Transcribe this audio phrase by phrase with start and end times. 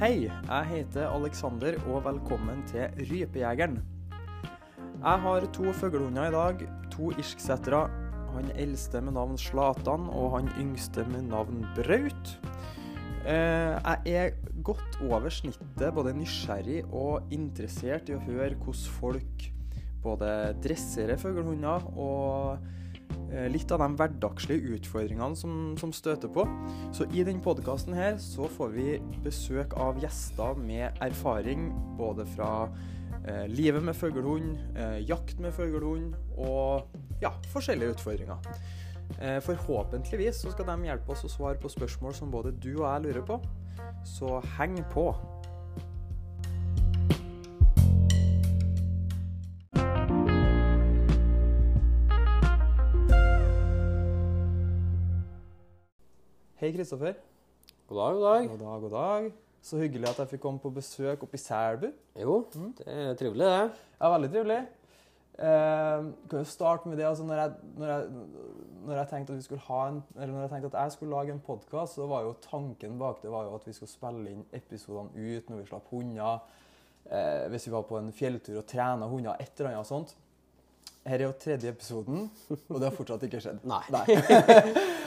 [0.00, 3.74] Hei, jeg heter Alexander, og velkommen til Rypejegeren.
[5.02, 7.82] Jeg har to fuglehunder i dag, to irsksettere.
[8.32, 12.32] Han eldste med navn Slatan, og han yngste med navn Braut.
[13.28, 13.76] Eh,
[14.08, 14.32] jeg er
[14.64, 19.48] godt over snittet både nysgjerrig og interessert i å høre hvordan folk
[20.00, 20.32] både
[20.64, 22.56] dresserer fuglehunder og
[23.52, 26.42] litt av de hverdagslige utfordringene som, som støter på.
[26.96, 28.86] Så i denne podkasten her så får vi
[29.24, 32.50] besøk av gjester med erfaring både fra
[33.24, 36.90] eh, livet med fuglehund, eh, jakt med fuglehund og
[37.22, 38.52] ja, forskjellige utfordringer.
[39.18, 42.86] Eh, forhåpentligvis så skal de hjelpe oss å svare på spørsmål som både du og
[42.86, 43.40] jeg lurer på.
[44.06, 45.10] Så heng på.
[56.60, 57.14] Hei, Kristoffer.
[57.88, 58.48] God dag, god dag.
[58.48, 59.28] God dag, god dag.
[59.64, 61.86] Så hyggelig at jeg fikk komme på besøk oppe i Selbu.
[62.20, 63.78] Jo, det er trivelig, det.
[63.94, 64.58] Ja, veldig trivelig.
[65.38, 67.06] Eh, kan jo starte med det.
[67.08, 68.26] altså når jeg, når, jeg,
[68.84, 71.16] når jeg tenkte at vi skulle ha en, eller når jeg tenkte at jeg skulle
[71.16, 74.34] lage en podkast, så var jo tanken bak det var jo at vi skulle spille
[74.34, 76.44] inn episodene ut når vi slapp hunder.
[77.08, 80.12] Eh, hvis vi var på en fjelltur og trena hunder, et eller annet sånt.
[81.08, 82.26] Her er jo tredje episoden,
[82.68, 83.62] og det har fortsatt ikke skjedd.
[83.68, 83.80] Nei.
[83.94, 84.04] Nei.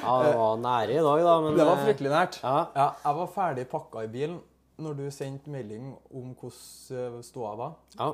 [0.04, 1.34] Ja, det var nære i dag, da.
[1.46, 2.38] Men Det var eh, fryktelig nært.
[2.44, 2.56] Ja.
[2.76, 4.42] Ja, jeg var ferdig pakka i bilen
[4.84, 7.76] når du sendte melding om hvordan ståa var.
[8.00, 8.10] ja.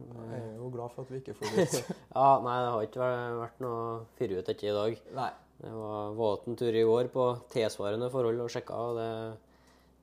[0.00, 1.64] Jeg er jo glad for at vi ikke får det
[2.16, 2.28] ja.
[2.40, 3.82] Nei, det har ikke vært noe
[4.16, 4.96] firrute i dag.
[5.18, 5.30] Nei.
[5.60, 9.08] Det var våt en tur i går på tilsvarende forhold og sjekka, og det,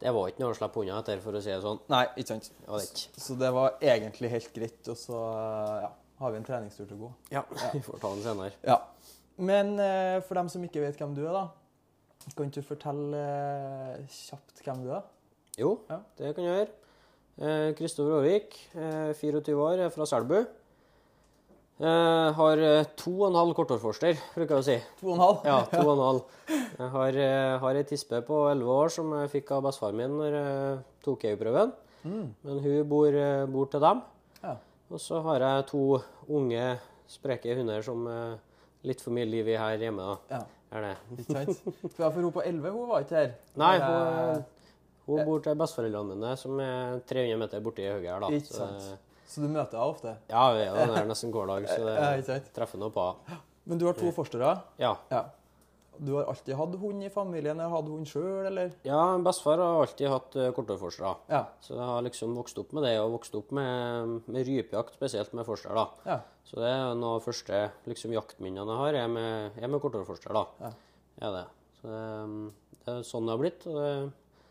[0.03, 1.81] det var ikke noe å slippe unna etter, for å si det sånn.
[1.89, 2.51] Nei, ikke sant.
[2.61, 3.23] Det ikke.
[3.25, 5.23] Så det var egentlig helt greit, og så
[5.81, 7.11] ja, har vi en treningstur til å gå.
[7.35, 7.43] Ja,
[7.75, 8.51] vi får ta den senere.
[8.65, 8.79] Ja.
[9.37, 11.45] Men eh, for dem som ikke vet hvem du er, da,
[12.35, 15.03] kan ikke du fortelle eh, kjapt hvem du er?
[15.57, 15.99] Jo, Ja.
[16.19, 16.73] det kan jeg gjøre.
[17.38, 20.39] Eh, Kristoffer Aarvik, eh, 24 år, er fra Selbu.
[21.77, 24.77] Eh, har eh, to og en halv kortårsforster, bruker jeg å si.
[24.97, 25.44] To og en halv?
[25.45, 26.22] Ja, to og en halv.
[26.79, 30.16] Jeg har, eh, har ei tispe på 11 år som jeg fikk av bestefaren min
[30.17, 31.75] når jeg tok EU-prøven.
[32.07, 34.01] Men hun bor, eh, bor til dem.
[34.88, 34.94] Ja.
[34.96, 35.81] Og så har jeg to
[36.31, 36.78] unge,
[37.12, 38.38] spreke hunder som eh,
[38.88, 40.03] litt for mye liv i her hjemme.
[40.03, 40.38] da.
[40.38, 40.44] ja.
[40.68, 40.96] Er det.
[41.24, 41.59] Ikke sant?
[41.96, 43.30] For, ja, hun på 11 hun var ikke her.
[43.56, 44.42] Nei, hun,
[45.08, 48.20] hun bor til besteforeldrene mine, som er 300 meter borti høyre her.
[48.25, 48.31] da.
[48.36, 48.81] Ikke sant.
[48.84, 50.16] Så, Så du møter henne ofte?
[50.28, 53.06] Ja, vi er nesten hver dag, så Ja, det treffer nå på.
[53.68, 54.58] Men du har to forstere?
[54.80, 54.94] Ja.
[55.12, 55.24] Ja.
[56.00, 58.72] Du har alltid hatt hund i familien, eller hatt hund sjøl, eller?
[58.88, 61.13] ja, bestefar har alltid hatt uh, kortårforstere.
[61.31, 61.44] Ja.
[61.63, 65.34] Så jeg har liksom vokst opp med det, og vokst opp med, med rypejakt, spesielt
[65.38, 65.74] med forster.
[65.78, 65.88] da.
[66.07, 66.19] ja.
[66.47, 67.57] Så det er noe av de første
[67.91, 70.38] liksom, jaktminnene jeg har, er med, er med kortårforster.
[70.38, 70.46] da.
[70.63, 70.72] Ja.
[71.28, 71.44] Er det.
[71.81, 72.06] Så det,
[72.86, 73.68] det er sånn det har blitt.
[73.68, 73.91] og det,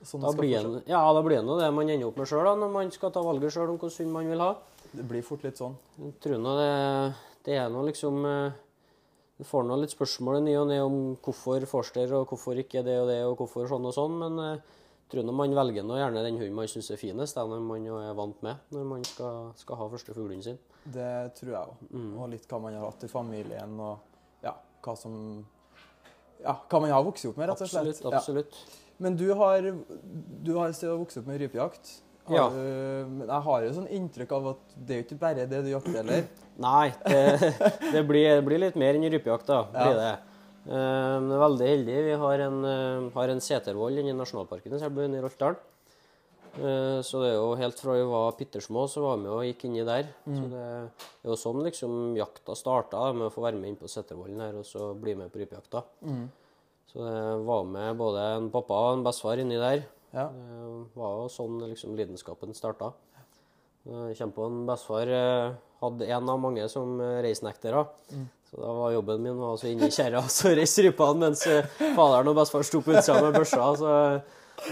[0.04, 2.72] Sånn da blir en, ja, da blir det det man ender opp med sjøl når
[2.74, 4.50] man skal ta valget sjøl om hvilken hund man vil ha.
[4.92, 5.74] Det blir fort litt sånn.
[5.98, 6.68] Jeg tror nå det,
[7.48, 8.58] det er noe liksom eh,
[9.36, 12.84] Du får nå litt spørsmål i ny og ne om hvorfor forster, og hvorfor ikke
[12.86, 14.76] det og det, og hvorfor sånn og sånn, men eh,
[15.06, 17.84] jeg tror nå man velger nå gjerne den hunden man syns er finest, den man
[17.84, 20.56] jo er vant med når man skal, skal ha første fuglen sin.
[20.82, 21.84] Det tror jeg òg.
[21.90, 22.08] Mm.
[22.16, 25.14] Og litt hva man har hatt i familien, og ja, hva som
[26.40, 27.92] Ja, hva man har vokst opp med, rett og slett.
[27.92, 28.18] Absolutt.
[28.20, 28.58] absolutt.
[28.64, 28.82] Ja.
[29.04, 29.68] Men du har,
[30.46, 31.92] du har vokse opp med rypejakt.
[32.28, 32.48] Har Ja.
[32.50, 35.70] du- jeg har jo sånn inntrykk av at det er jo ikke bare det du
[35.70, 36.24] jakter heller.
[36.58, 37.52] Nei, det,
[37.92, 39.60] det, blir, det blir litt mer enn rypejakt, da.
[39.74, 39.84] Ja.
[39.84, 40.14] Blir det.
[40.66, 41.96] Um, er veldig heldig.
[42.08, 45.56] Vi har en, eh, har en setervoll inne i nasjonalparken i Selbu, i Roltdalen.
[46.56, 49.66] Uh, Så det er jo helt fra vi var pittersmå, så var vi og gikk
[49.68, 50.08] inni der.
[50.26, 50.88] Så det er
[51.28, 54.64] jo sånn liksom jakta starta, med å få være med inn på setervollen her og
[54.64, 55.84] så bli med på rypejakta.
[56.88, 59.84] Så det var med både en pappa og en bestefar inni der.
[60.16, 60.30] Ja.
[60.32, 62.92] Det var jo sånn liksom lidenskapen starta.
[63.86, 65.50] Jeg kommer på en bestefar eh,
[65.82, 67.20] hadde en av mange som eh,
[68.10, 68.24] Mm.
[68.46, 71.44] Så da var jobben min var altså inne i kjerra og så reise rypene mens
[71.50, 71.66] eh,
[71.98, 73.68] faderen og bestefar sto på utsida med børsa.
[73.78, 73.92] Så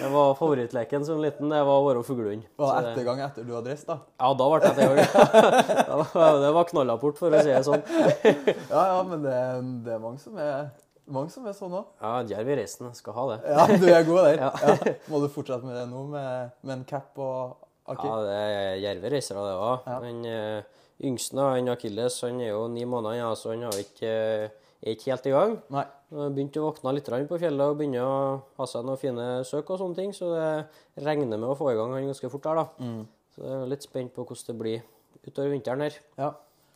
[0.01, 2.47] det var favorittleken som liten, det var å være fuglehund.
[2.57, 3.99] Det- ettergang etter du hadde reist, da.
[4.19, 6.15] Ja, da ble det ettergang.
[6.47, 7.85] Det var knallapport, for å si det sånn.
[8.25, 9.37] Ja, ja, men det,
[9.85, 10.71] det er mange som er,
[11.07, 11.91] mange som er sånn òg.
[12.01, 12.89] Ja, djerv i reisen.
[12.97, 13.39] Skal ha det.
[13.51, 14.41] Ja, du er god der.
[14.45, 14.51] Ja.
[14.63, 14.95] Ja.
[15.13, 18.09] Må du fortsette med det nå, med, med en cap og akki?
[18.09, 19.89] Ja, det er djerve reisere, det òg.
[19.91, 19.99] Ja.
[20.05, 24.15] Den uh, yngste, han Akilles, han er jo ni måneder, ja, så han har ikke,
[24.49, 25.59] er ikke helt i gang.
[25.75, 25.85] Nei.
[26.15, 28.17] Han har å våkne litt på fjellet og begynne å
[28.61, 31.79] ha seg noen fine søk og sånne ting, så det regner med å få i
[31.79, 32.67] gang han ganske fort der, da.
[32.79, 33.05] Mm.
[33.35, 34.85] Så jeg er litt spent på hvordan det blir
[35.25, 35.97] utover vinteren her.
[36.21, 36.33] Ja.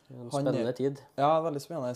[0.09, 1.03] En Han spennende tid.
[1.21, 1.95] ja, veldig spennende.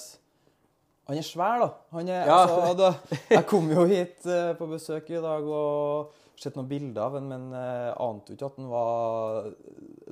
[1.11, 1.69] Han er svær, da.
[1.97, 2.41] Han er, Ja.
[2.47, 2.91] altså, da.
[3.31, 6.13] Jeg kom jo hit uh, på besøk i dag, og
[6.43, 9.51] sett noen bilder av ham, men uh, ante ikke at han var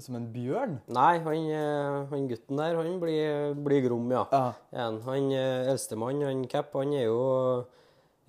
[0.03, 0.77] som en bjørn.
[0.95, 4.23] Nei, han, eh, han gutten der, han blir, blir grom, ja.
[4.33, 4.45] Ja.
[4.87, 7.19] En, han eh, eldstemann, han Cap, han er jo,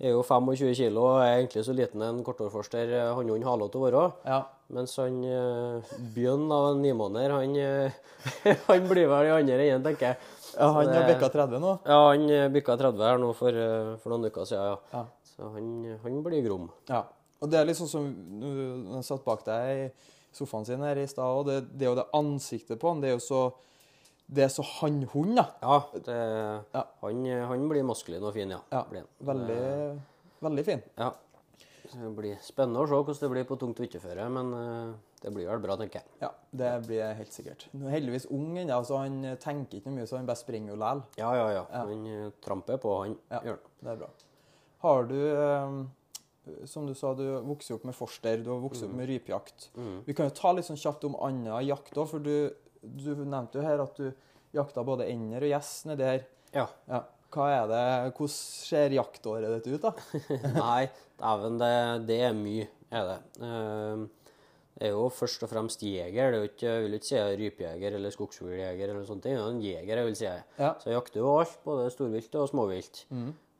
[0.02, 3.70] er jo 25 kilo og er egentlig så liten en kortårforster eh, hannhund har lov
[3.72, 4.04] til å være.
[4.28, 4.40] Ja.
[4.72, 8.02] Mens han eh, Bjørn av en nimåneder, han, eh,
[8.68, 10.31] han blir vel i andre enden, tenker jeg.
[10.58, 11.72] Ja han har bikka 30 nå.
[11.88, 14.78] Ja, han eh, bikka 30 her nå for, eh, for noen uker siden, ja.
[14.92, 15.04] Ja.
[15.32, 15.68] Så han,
[16.02, 16.70] han blir grom.
[16.90, 17.04] Ja.
[17.42, 18.08] Og det er litt sånn som
[18.40, 19.86] du satt bak deg i
[20.32, 23.10] sofaen sin her i stad, og det, det er jo det ansiktet på han, det
[23.12, 23.42] er jo så
[24.32, 25.42] Det er så hannhund, da.
[25.60, 26.18] Ja, det,
[26.72, 26.84] Ja.
[27.02, 28.60] Han, han blir maskulin og fin, ja.
[28.72, 28.84] Ja.
[29.28, 29.58] Veldig,
[30.40, 30.82] veldig fin.
[30.96, 31.10] Ja.
[31.92, 35.46] Det blir spennende å se hvordan det blir på tungt vinterføre, men eh, det blir
[35.46, 36.08] vel bra, tenker jeg.
[36.24, 37.68] Ja, det blir helt sikkert.
[37.78, 40.74] Nå er heldigvis ung ennå, så han tenker ikke noe mye, så han bare springer
[40.74, 41.02] jo likevel.
[41.20, 41.64] Ja, ja, ja.
[41.78, 43.40] Han eh, tramper på, han Ja.
[43.54, 43.56] det.
[43.94, 44.08] Er bra.
[44.82, 45.76] Har du eh,
[46.66, 49.68] Som du sa, du vokste opp med forster, du har vokst opp med rypejakt.
[50.06, 52.50] Vi kan jo ta litt sånn kjapt om annen jakt òg, for du,
[52.82, 54.08] du nevnte jo her at du
[54.52, 56.24] jakta både ender og gjess nedi her.
[56.52, 56.66] Ja.
[56.90, 57.04] Ja.
[57.32, 57.84] Hva er det,
[58.18, 59.92] Hvordan ser jaktåret ditt ut, da?
[60.58, 60.82] Nei,
[61.22, 61.70] dæven, det,
[62.10, 63.20] det er mye, er det.
[63.38, 64.02] Uh,
[64.80, 66.32] er jo først og fremst jeger.
[66.32, 69.36] Det er jo ikke, jeg vil ikke si rypejeger eller skogsfugljeger eller sånne ting.
[69.36, 70.28] Det er en jeger, jeg vil si.
[70.58, 70.70] Ja.
[70.80, 73.02] Så jeg jakter jo alt, både storvilt og småvilt.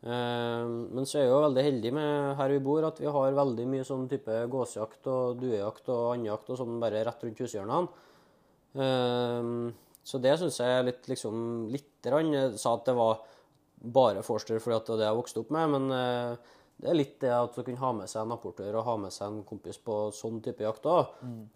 [0.02, 3.36] Eh, men så er jeg jo veldig heldig med her vi bor, at vi har
[3.38, 8.08] veldig mye sånn type gåsejakt og duejakt og andjakt og sånn bare rett rundt hushjørnene.
[8.82, 9.52] Eh,
[10.02, 13.20] så det syns jeg er litt liksom Litt grann, Jeg sa at det var
[13.82, 16.96] bare forster fordi at det var det jeg vokste opp med, men eh, det er
[16.98, 19.44] litt det at du kan ha med seg en apportør og ha med seg en
[19.46, 21.12] kompis på sånn type jakt òg.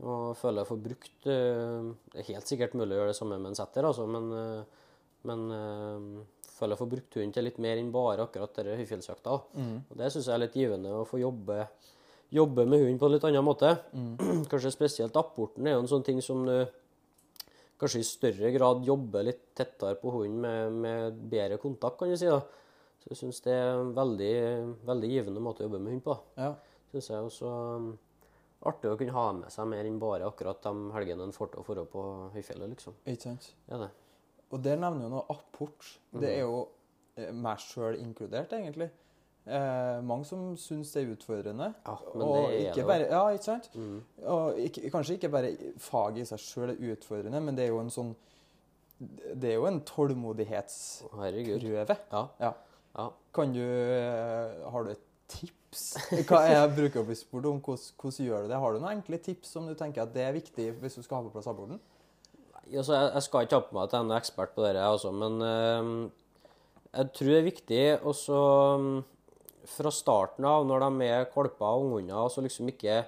[0.07, 3.39] Og føle jeg får brukt eh, Det er helt sikkert mulig å gjøre det samme
[3.41, 4.87] med en setter, altså, men, eh,
[5.27, 6.07] men eh,
[6.55, 9.35] føler jeg får brukt hunden til litt mer enn bare akkurat denne høyfjellsjakta.
[9.91, 11.59] Og det syns jeg er litt givende å få jobbe,
[12.37, 13.73] jobbe med hunden på en litt annen måte.
[14.53, 16.59] Kanskje spesielt apporten er jo en sånn ting som du
[17.77, 22.17] kanskje i større grad jobber litt tettere på hunden med, med bedre kontakt, kan du
[22.17, 22.31] si.
[22.31, 22.41] da.
[23.07, 24.33] Så jeg syns det er en veldig,
[24.89, 26.17] veldig givende måte å jobbe med hund på.
[26.41, 26.49] Ja.
[26.91, 27.87] Synes jeg også um,
[28.67, 31.63] artig å kunne ha med seg mer enn bare akkurat de helgene en får til
[31.63, 32.03] å dra på
[32.35, 32.97] høyfjellet, liksom.
[33.07, 33.53] Ikke sant?
[33.71, 33.91] Er det.
[34.51, 35.87] Og der nevner jo noe apport.
[36.19, 36.65] Det er jo
[37.15, 38.91] eh, meg sjøl inkludert, egentlig.
[39.47, 41.71] Eh, mange som syns det er utfordrende.
[41.87, 42.87] Ja, men det er ikke det jo.
[42.91, 43.71] bare, Ja, ikke sant?
[44.35, 47.83] Og ikke, kanskje ikke bare faget i seg sjøl er utfordrende, men det er jo
[47.85, 48.17] en sånn
[48.99, 51.21] Det er jo en tålmodighetsprøve.
[51.21, 51.67] Herregud.
[52.11, 52.23] Ja.
[52.41, 52.55] Ja.
[52.97, 53.11] Ja.
[53.37, 55.85] Kan du eh, Har du et tips?
[56.29, 58.61] Hva jeg bruker å bli spurt om hvordan, hvordan gjør du det.
[58.63, 61.21] Har du noen enkle tips som du tenker at det er viktig hvis du skal
[61.21, 61.83] ha på plass apporten?
[62.67, 64.87] Altså, jeg, jeg skal ikke ha på meg at jeg er noen ekspert på dette,
[64.95, 65.91] altså, men eh,
[66.97, 68.41] jeg tror det er viktig også
[68.83, 68.97] mm,
[69.71, 73.05] fra starten av, når de er kolper og unghunder, så liksom ikke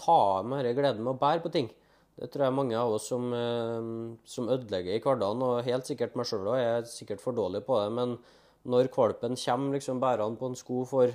[0.00, 1.68] ta av med denne gleden med å bære på ting.
[2.16, 3.90] Det tror jeg mange av oss som, eh,
[4.28, 7.80] som ødelegger i hverdagen, og helt sikkert meg sjøl òg, er sikkert for dårlig på
[7.80, 7.90] det.
[7.98, 8.16] Men
[8.64, 11.12] når valpen kommer liksom bærende på en sko for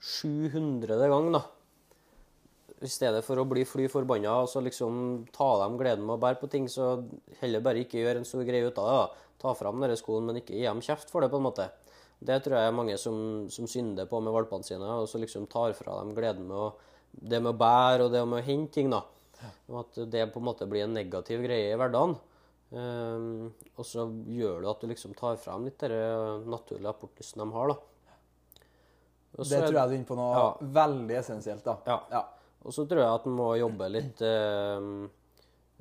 [0.00, 0.96] 700.
[1.08, 1.42] gang, da,
[2.80, 6.22] i stedet for å bli fly forbanna og så liksom ta dem gleden med å
[6.22, 7.02] bære på ting, så
[7.42, 8.96] heller bare ikke gjøre en stor greie ut av det.
[8.96, 9.26] da.
[9.40, 11.68] Ta fram denne skoen, men ikke gi dem kjeft for det, på en måte.
[12.20, 15.46] Det tror jeg er mange som, som synder på med valpene sine, og så liksom
[15.52, 16.66] tar fra dem gleden med å,
[17.12, 18.90] det med å bære og det med å hente ting.
[18.92, 19.04] da.
[19.68, 22.16] Og at det på en måte blir en negativ greie i hverdagen.
[22.72, 27.52] Ehm, og så gjør det at du liksom tar frem litt den naturlige apportlysten de
[27.56, 27.68] har.
[27.68, 27.78] da.
[29.38, 30.56] Også, Det tror jeg du er inne på noe Ja.
[30.60, 31.64] veldig essensielt.
[31.64, 31.76] da.
[31.86, 32.00] Ja.
[32.10, 32.24] Ja.
[32.64, 35.08] Og så tror jeg at en må jobbe litt eh,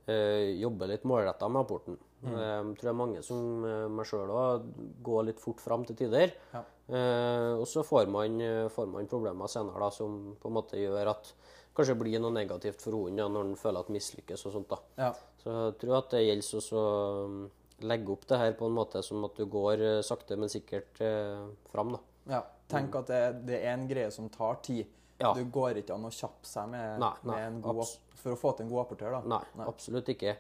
[0.08, 1.98] eh, Jobbe litt målretta med apporten.
[2.24, 2.34] Mm.
[2.36, 4.64] Jeg tror det er mange som eh, meg sjøl òg
[5.04, 6.34] går litt fort fram til tider.
[6.54, 6.64] Ja.
[6.90, 10.76] Eh, og så får man, eh, får man problemer senere da, som på en måte
[10.80, 11.34] gjør at
[11.78, 14.70] kanskje blir noe negativt for hunden ja, når den føler at den mislykkes og sånt.
[14.74, 14.80] da.
[15.00, 15.10] Ja.
[15.40, 16.86] Så jeg tror at det gjelder å
[17.26, 17.42] um,
[17.90, 21.00] legge opp det her på en måte som at du går eh, sakte, men sikkert
[21.06, 21.94] eh, fram.
[21.96, 22.02] da.
[22.36, 22.42] Ja.
[22.70, 24.90] Tenk at det, det er en greie som tar tid.
[25.20, 25.32] Ja.
[25.36, 28.40] Du går ikke an å kjappe seg med, Nei, nei, med en god, for å
[28.40, 29.18] få til en god apportør.
[29.18, 29.38] da.
[29.38, 30.36] Nei, absolutt ikke.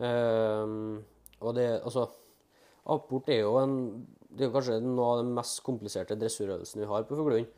[0.00, 1.02] Um,
[1.44, 2.06] og det, altså
[2.90, 3.76] Apport er jo en
[4.30, 7.48] det er kanskje noe av den mest kompliserte dressurøvelsen vi har på fuglehund.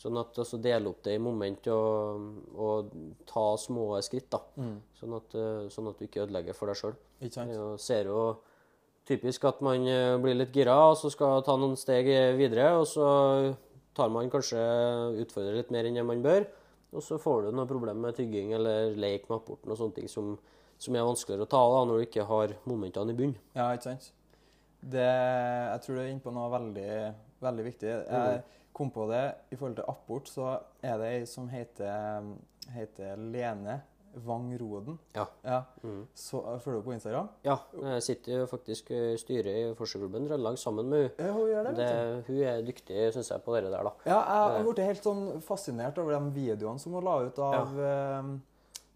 [0.00, 2.26] Sånn at altså, dele opp det i moment og,
[2.60, 2.92] og
[3.28, 4.28] ta små skritt.
[4.32, 4.42] da.
[5.00, 6.98] Sånn, at, eh, sånn at du ikke ødelegger for deg sjøl.
[7.24, 8.20] Jeg ser jo
[9.08, 12.86] typisk at man eh, blir litt gira og så skal ta noen steg videre, og
[12.88, 13.08] så
[13.96, 14.60] tar man kanskje
[15.24, 16.46] utfordrer litt mer enn det man bør,
[16.92, 20.08] og så får du noe problem med tygging eller leik med apporten og sånne ting
[20.10, 20.34] som,
[20.78, 23.38] som er vanskeligere å ta av da, når du ikke har momentene i bunnen.
[23.56, 24.12] Ja, ikke sant?
[24.80, 26.94] Det, jeg tror du er inne på noe veldig,
[27.44, 27.92] veldig viktig.
[28.08, 28.40] Jeg,
[28.80, 32.28] kom på det i forhold til apport, så er det ei som heter,
[32.72, 33.80] heter Lene
[34.26, 34.96] Wang Roden.
[35.14, 35.26] Ja.
[35.44, 35.58] Ja.
[36.14, 37.28] Så, følger du på Instagram?
[37.44, 41.26] Ja, jeg sitter jo faktisk i styret i Forskerklubben Trøndelag sammen med henne.
[41.26, 43.94] Ja, hun gjør det, Det, hun er dyktig, syns jeg, på det der, da.
[44.06, 47.78] Ja, jeg har blitt helt sånn fascinert over de videoene som hun la ut av
[47.84, 48.22] ja.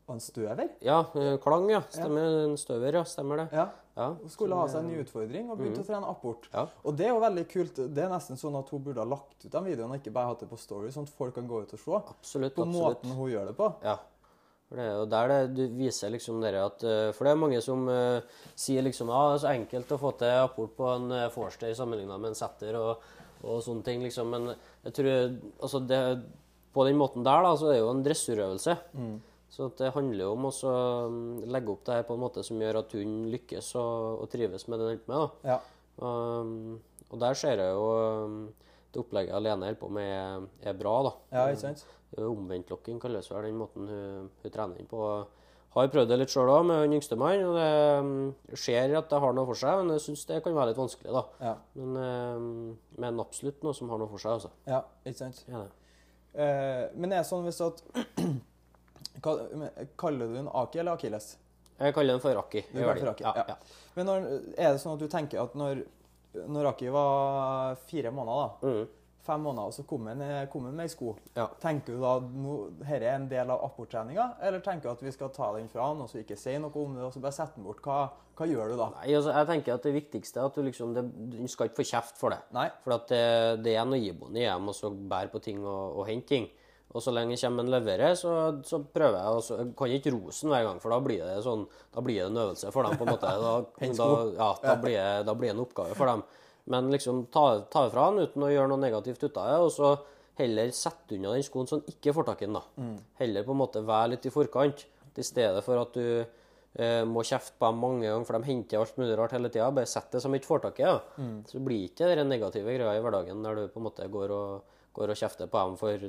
[0.05, 0.69] av en støver.
[0.85, 1.81] Ja, eh, Klang, ja.
[1.89, 2.45] Stemmer.
[2.45, 3.05] En støver, ja.
[3.09, 3.49] Stemmer det.
[3.95, 4.09] Ja.
[4.19, 6.49] Hun skulle ha seg en ny utfordring og begynte å trene apport.
[6.51, 6.65] Ja.
[6.83, 7.77] Og det er jo veldig kult.
[7.95, 10.33] Det er nesten sånn at hun burde ha lagt ut de videoene og ikke bare
[10.33, 12.01] hatt det på Story, sånn at folk kan gå ut og se.
[12.01, 12.57] Absolutt.
[12.57, 13.05] På absolutt.
[13.05, 13.69] måten hun gjør det på.
[13.87, 14.01] Ja.
[14.65, 17.43] For det er jo der det du viser liksom dere at eh, For det er
[17.43, 18.25] mange som uh,
[18.59, 21.77] sier liksom ja, det er så enkelt å få til apport på en uh, forstay
[21.77, 23.05] sammenligna med en setter og,
[23.45, 24.33] og sånne ting, liksom.
[24.35, 24.55] Men
[24.89, 25.13] jeg tror
[25.61, 26.01] altså det,
[26.75, 28.77] På den måten der, da, så er det jo en dressurøvelse.
[29.55, 30.53] Så at det handler jo om å
[31.15, 34.31] mm, legge opp det her på en måte som gjør at hunden lykkes og, og
[34.33, 35.37] trives med det den holder på med.
[35.47, 35.59] Ja.
[36.03, 36.81] Um,
[37.13, 37.85] og der ser jeg jo
[38.27, 38.41] um,
[38.91, 40.97] det opplegget Alene holder på med, er, er bra.
[41.07, 41.13] da.
[41.37, 41.85] ja, ikke sant?
[42.19, 45.03] Omvendtlokking kalles vel den måten hun, hun trener inn på.
[45.75, 47.43] Har prøvd det litt sjøl òg, med den yngste mann.
[47.47, 47.71] Og det
[48.03, 50.81] um, ser at det har noe for seg, men jeg syns det kan være litt
[50.83, 51.15] vanskelig.
[51.15, 51.23] da.
[51.43, 51.55] Ja.
[51.79, 54.51] Men, um, men absolutt noe som har noe for seg, altså.
[54.71, 55.45] ja, ikke sant?
[55.51, 55.71] Ja, det.
[56.35, 57.83] Uh, men det er sånn hvis at
[59.23, 61.37] Kaller du den Aki eller Akilles?
[61.79, 62.37] Jeg kaller den for det.
[62.39, 63.57] Raki, Ja, ja.
[63.97, 65.81] Men når, er det sånn at du tenker at når,
[66.47, 68.89] når Aki var fire måneder, da, Mm.
[69.25, 70.21] fem måneder, og så kom han,
[70.53, 71.47] kom han med ei sko, Ja.
[71.61, 75.11] tenker du da no, dette er en del av apporttreninga, eller tenker du at vi
[75.13, 77.33] skal ta den fra han og så ikke si noe om det, og så bare
[77.33, 77.81] sette den bort?
[77.83, 78.91] Hva, hva gjør du da?
[79.01, 81.05] Nei, altså, jeg tenker at det viktigste er at du liksom det,
[81.41, 82.39] Du skal ikke få kjeft for det.
[82.53, 82.69] Nei?
[82.85, 86.07] For at det, det er noe iboende i dem å bære på ting og, og
[86.07, 86.51] hente ting.
[86.95, 88.33] Og så lenge det kommer en leverer, så,
[88.63, 89.35] så prøver jeg.
[89.35, 92.21] Og så jeg kan ikke rosen hver gang, for da blir det sånn, da blir
[92.21, 92.95] det en øvelse for dem.
[93.01, 93.33] på en måte.
[93.43, 93.55] Da,
[93.99, 94.09] da,
[94.39, 96.23] ja, da, blir det, da blir det en oppgave for dem.
[96.71, 99.73] Men liksom ta, ta fra han uten å gjøre noe negativt ut av det, og
[99.75, 99.91] så
[100.39, 102.57] heller sette unna den skoen så han ikke får tak i den.
[102.61, 102.87] da.
[103.21, 107.23] Heller på en måte være litt i forkant, i stedet for at du eh, må
[107.27, 109.69] kjefte på dem mange ganger, for de henter alt mulig rart hele tida.
[109.75, 110.87] Bare sett det som ikke får tak i.
[110.87, 110.97] Ja.
[111.51, 114.81] Så blir ikke det negative greia i hverdagen der du på en måte går og,
[114.95, 116.09] går og kjefter på dem for,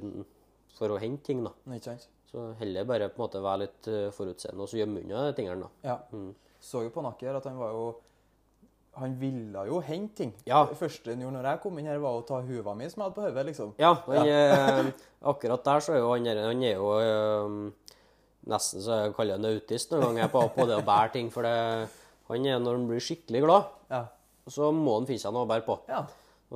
[0.75, 1.43] for å hente ting.
[1.45, 1.51] da.
[1.75, 2.07] Ikke sant?
[2.31, 5.35] Så heller bare på en måte være litt eh, forutseende og så gjemme unna de
[5.37, 5.67] tingene.
[5.67, 5.93] da.
[5.93, 6.33] Ja.
[6.59, 7.85] Så jo på Nakker at han var jo
[8.95, 10.29] Han ville jo hente ting.
[10.47, 10.61] Ja.
[10.69, 13.01] Det første han gjorde når jeg kom inn her, var å ta huva mi som
[13.01, 13.73] jeg hadde på hodet, liksom.
[13.77, 14.91] Ja, han, eh,
[15.27, 17.89] akkurat der så er jo han, han er jo eh,
[18.47, 21.27] nesten så jeg kaller han autist noen ganger på, på det å bære ting.
[21.33, 21.51] For det,
[22.29, 23.99] han er når han blir skikkelig glad, Ja.
[24.47, 25.75] så må han finne seg noe å bære på.
[25.91, 26.05] Ja.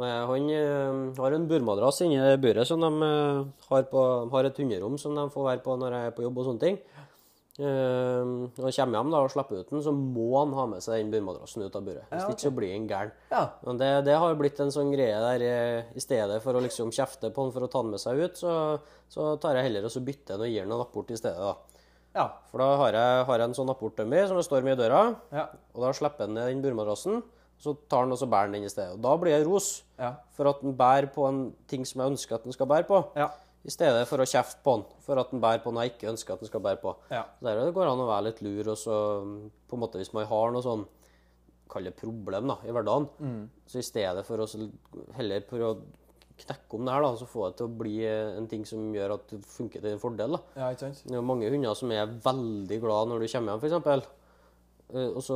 [0.03, 4.57] Eh, Han eh, har en burmadrass inni buret som de eh, har, på, har et
[4.61, 6.81] hunderom som de får være på når jeg er på jobb og sånne ting.
[7.59, 10.79] Uh, når han kommer hjem da og slipper ut den, så må han ha med
[10.79, 12.05] seg den burmadrassen ut av buret.
[12.07, 13.09] Hvis Ja, ikke så blir han gæren.
[13.33, 13.41] Ja.
[13.81, 17.33] Det, det har blitt en sånn greie der eh, i stedet for å liksom kjefte
[17.35, 18.53] på han for å ta han med seg ut, så,
[19.11, 21.35] så tar jeg heller og så bytter han og gir han en apport i stedet.
[21.35, 21.83] da.
[22.15, 22.25] Ja.
[22.47, 25.01] For da har jeg, har jeg en sånn apportdummy som det står med i døra,
[25.35, 25.49] Ja.
[25.75, 27.19] og da slipper han ned den burmadrassen,
[27.59, 28.93] så tar han og så bærer den i stedet.
[28.95, 30.13] Og da blir det ros Ja.
[30.31, 33.01] for at han bærer på en ting som jeg ønsker at han skal bære på,
[33.19, 33.29] Ja.
[33.65, 36.09] i stedet for å kjefte på han for at han bærer på noe jeg ikke
[36.13, 36.95] ønsker at han skal bære på.
[37.11, 37.25] Ja.
[37.43, 40.13] Der det går an å være litt lur, og så mm, på en måte hvis
[40.13, 40.85] man har noe sånn
[41.69, 43.05] Kall det problem da, i hverdagen,
[43.69, 44.47] så i stedet for å
[45.13, 45.81] heller prøve å
[46.39, 48.87] knekke om det her, da, så få det til å bli eh, en ting som
[48.95, 50.31] gjør at det funker til din fordel.
[50.33, 50.39] da.
[50.55, 51.03] ja, ikke sant?
[51.05, 54.07] Det er mange hunder som er veldig glad når du kommer hjem, f.eks.
[54.89, 55.35] Og så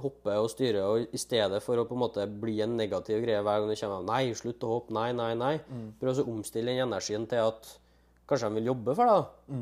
[0.00, 3.42] hopper og styrer, og i stedet for å på en måte bli en negativ greie
[3.44, 4.94] hver gang du kommer Nei, slutt å hoppe.
[4.96, 5.58] Nei, nei, nei.
[6.00, 7.68] Prøv å omstille den energien til at
[8.28, 9.18] kanskje de vil jobbe for deg.
[9.18, 9.58] da.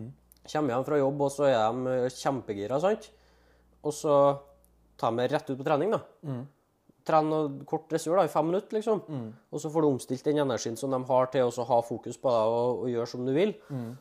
[0.52, 3.08] Kommer hjem fra jobb, og så er de eh, kjempegira, sant?
[3.82, 4.14] Og så
[4.96, 6.00] tar de rett ut på trening, da.
[7.06, 9.00] Tren noe kort dressur da, i fem minutter, liksom.
[9.54, 12.32] Og så får du omstilt den energien som de har til å ha fokus på
[12.34, 13.52] deg og, og gjøre som du vil.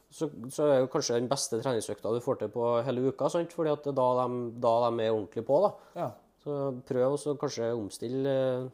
[0.10, 3.54] Så, så er det kanskje den beste treningsøkta du får til på hele uka, sant?
[3.54, 5.60] fordi at det er da de, da de er ordentlig på.
[5.68, 5.72] da.
[6.02, 6.10] Ja.
[6.46, 6.58] Så
[6.90, 8.66] prøv å kanskje omstille eh,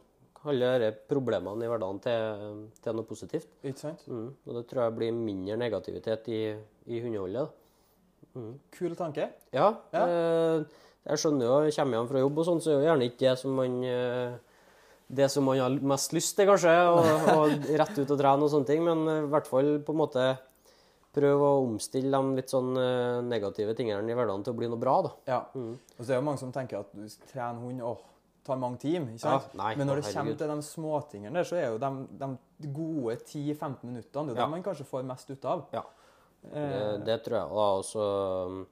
[0.48, 3.52] alle disse problemene i hverdagen til, til noe positivt.
[3.62, 4.00] Ikke sant?
[4.10, 4.30] Mm.
[4.48, 6.40] Og det tror jeg blir mindre negativitet i,
[6.88, 7.44] i hundeholdet.
[7.44, 7.58] da.
[8.72, 9.28] Kul tanke.
[9.52, 10.06] Ja, Ja.
[10.08, 10.64] eh,
[11.08, 13.34] jeg skjønner jo, kommer hjem fra jobb og sånn, så er jo gjerne ikke det
[13.40, 14.32] som man eh,
[15.12, 17.04] det som man har mest lyst til, kanskje, og,
[17.36, 20.00] og rett ut og trene og sånne ting, men eh, i hvert fall på en
[20.00, 20.28] måte
[21.12, 24.80] prøve å omstille de litt sånn eh, negative tingene i hverdagen til å bli noe
[24.80, 25.10] bra, da.
[25.28, 25.40] Ja.
[25.52, 27.98] Og så er det jo mange som tenker at du trener trene hund åh,
[28.46, 29.10] tar mange timer.
[29.12, 29.50] ikke sant?
[29.52, 32.30] Ja, nei, Men når det kommer til de småtingene der, så er jo de,
[32.64, 34.46] de gode 10-15 minuttene det er Ja.
[34.46, 35.66] det man kanskje får mest ut av.
[35.76, 35.84] Ja.
[36.48, 37.52] Eh, Det, det tror jeg.
[37.52, 38.08] Og da også
[38.48, 38.64] um,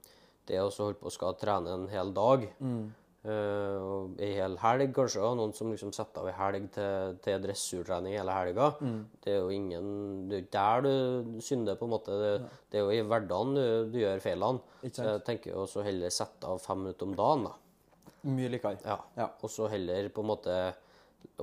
[0.50, 2.88] det å holde på å skal trene en hel dag, Mm.
[3.20, 5.20] Uh, og Ei hel helg, kanskje.
[5.20, 8.70] Og noen som liksom setter av ei helg til, til dressurtrening hele helga.
[8.80, 9.02] Mm.
[9.20, 9.90] Det er jo ingen
[10.30, 12.16] Det er ikke der du synder, på en måte.
[12.16, 12.30] Det,
[12.72, 14.64] det er jo i hverdagen du, du gjør feilene.
[14.86, 17.52] Så jeg tenker jo også heller sette av fem minutter om dagen, da.
[18.30, 18.80] Mye likere.
[18.88, 18.96] Ja.
[19.20, 19.28] Ja.
[19.44, 20.56] Og så heller på en måte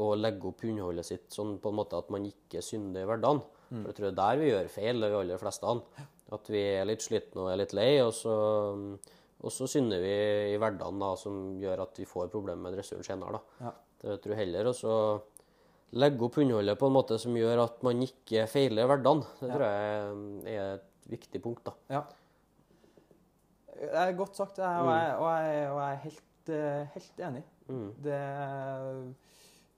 [0.01, 3.45] å legge opp underholdet sitt sånn på en måte at man ikke synder i hverdagen.
[3.69, 3.83] Mm.
[3.83, 5.77] For jeg tror det er der vi gjør feil, de aller fleste.
[6.36, 8.36] At vi er litt slitne og er litt lei, og så,
[9.39, 10.13] og så synder vi
[10.51, 13.39] i hverdagen, da, som gjør at vi får problemer med dressuren senere.
[13.39, 13.67] Da.
[13.67, 13.74] Ja.
[14.01, 14.93] Det tror jeg heller også
[15.96, 19.24] legge opp innholdet på en måte som gjør at man ikke feiler hverdagen.
[19.39, 21.63] Det tror jeg er et viktig punkt.
[21.69, 21.75] da.
[21.96, 22.03] Ja.
[23.77, 27.43] Det er godt sagt, og jeg, og jeg, og jeg er helt, eh, helt enig.
[27.67, 27.89] Mm.
[28.03, 28.22] Det,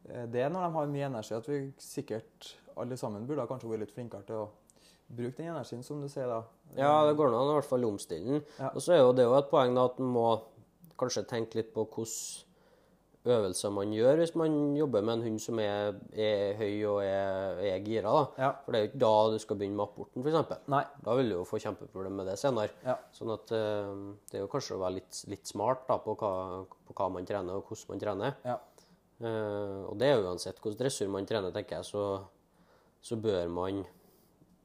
[0.07, 3.69] eh, det er når de har mye energi at vi sikkert alle sammen burde kanskje
[3.69, 4.47] vært litt flinkere til å
[5.09, 6.43] bruke den energien, som du sier da.
[6.77, 8.45] Ja, det går an å i hvert fall omstille den.
[8.59, 8.69] Ja.
[8.73, 10.27] Og så er jo det jo et poeng da, at man må
[10.99, 12.45] kanskje tenke litt på hvilke
[13.29, 17.59] øvelser man gjør hvis man jobber med en hund som er, er høy og er,
[17.67, 18.13] er gira.
[18.13, 18.45] da.
[18.45, 18.51] Ja.
[18.63, 20.95] For det er jo ikke da du skal begynne med apporten, f.eks.
[21.05, 22.73] Da vil du jo få kjempeproblemer med det senere.
[22.85, 22.95] Ja.
[23.15, 23.91] Sånn at eh,
[24.31, 26.33] det er jo kanskje å være litt, litt smart da, på, hva,
[26.87, 28.39] på hva man trener, og hvordan man trener.
[28.47, 28.57] Ja.
[29.19, 32.03] Uh, og det er jo uansett hvordan dressur man trener, tenker jeg, så,
[33.03, 33.81] så bør man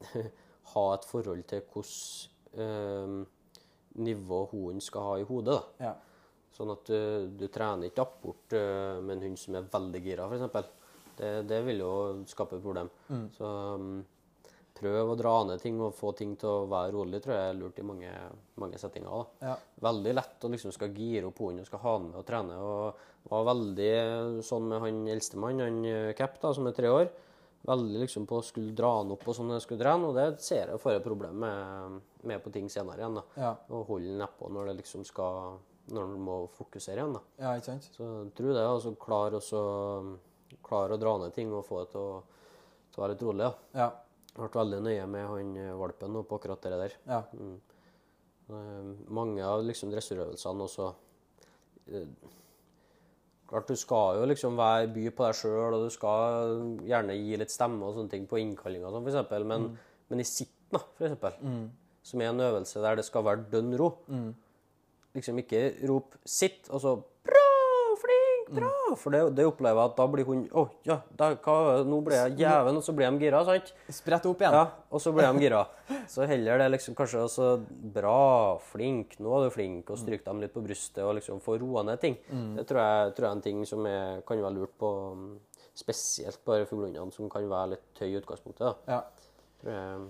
[0.74, 3.16] ha et forhold til hvilket eh,
[4.04, 5.54] nivå hunden skal ha i hodet.
[5.54, 5.90] da.
[5.90, 5.94] Ja.
[6.54, 6.98] Sånn at du,
[7.34, 10.72] du trener ikke bort eh, med en hund som er veldig gira, f.eks.
[11.14, 11.94] Det, det vil jo
[12.26, 12.88] skape et problem.
[13.36, 14.00] Så um,
[14.74, 17.58] prøv å dra ned ting og få ting til å være rolig, tror jeg er
[17.58, 18.14] lurt i mange,
[18.58, 19.28] mange settinger.
[19.42, 19.54] Ja.
[19.86, 22.58] Veldig lett å liksom skal gire opp hunden og skal ha den med og trene.
[22.58, 23.92] og var veldig
[24.44, 27.06] sånn med han eldstemann, han Kapp, Cap, da, som er tre år.
[27.64, 30.18] Veldig liksom på å skulle dra han opp og sånn når jeg skulle trene, og
[30.18, 33.14] det ser jeg får et problem med, med på ting senere igjen.
[33.16, 33.22] da.
[33.40, 33.52] Ja.
[33.72, 35.56] Å holde den nedpå når det liksom skal
[35.94, 37.16] når du må fokusere igjen.
[37.16, 37.22] da.
[37.40, 37.88] ja, ikke sant?
[37.96, 38.64] Så jeg tror det.
[38.68, 40.18] altså Klare klar så-
[40.64, 42.22] klare å dra ned ting og få det til å,
[42.92, 43.48] til å være litt rolig.
[43.48, 43.54] da.
[43.80, 43.88] Ja.
[44.34, 46.94] Jeg har vært veldig nøye med han eh, valpen på akkurat det der.
[47.06, 47.22] Ja.
[47.32, 47.60] Mm.
[49.08, 50.88] mange av liksom dressurøvelsene også
[51.88, 52.08] eh,
[53.48, 56.54] Klart du skal jo liksom være by på deg sjøl, og du skal
[56.88, 59.66] gjerne gi litt stemme og sånne ting på innkallinga, sånn, eksempel, men,
[60.08, 61.36] men i sitten, for eksempel,
[62.02, 63.90] som er en øvelse der det skal være dønn ro
[65.14, 66.96] Liksom ikke rop 'sitt', og så
[68.46, 71.84] flink, bra', for det, det opplever jeg at da blir hun 'Å, ja, da, hva,
[71.84, 73.72] nå ble jeg jæven', og så blir de gira, sant?
[73.88, 74.52] Sprett opp igjen.
[74.52, 75.66] Ja, og så blir de gira.
[76.08, 77.48] Så heller det liksom kanskje også
[77.94, 81.58] bra, flink, nå er du flink, og stryk dem litt på brystet og liksom få
[81.60, 82.16] roa ned ting.
[82.56, 85.38] Det tror jeg, tror jeg er en ting som er, kan være lurt på mm,
[85.74, 88.64] spesielt bare fuglehundene som kan være litt høy i utgangspunktet.
[88.64, 88.74] da.
[88.86, 89.00] Ja.
[89.60, 90.06] Tror jeg,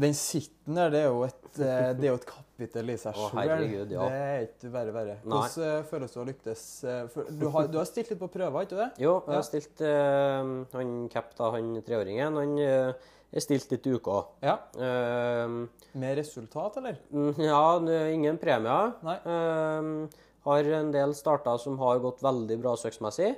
[0.00, 3.16] Den sitten der, det er jo et, eh, det er jo et kapittel i seg
[3.18, 3.40] sjøl.
[3.44, 3.56] ja.
[3.84, 5.16] Det er ikke verre verre.
[5.24, 6.62] Hvordan eh, føles det å lyktes?
[6.88, 8.88] eh, Du har, du har stilt litt på prøver, ikke det?
[9.04, 13.86] jo, jeg har stilt uh, han Cap, da, han treåringen, han uh, er stilt litt
[13.90, 14.18] i uka.
[14.40, 14.56] Ja.
[14.80, 15.68] Uh,
[16.00, 16.96] Med resultat, eller?
[17.36, 17.62] Ja,
[18.08, 18.94] ingen premier.
[19.04, 19.18] Nei.
[19.28, 23.34] Uh, har en del starter som har gått veldig bra søksmessig,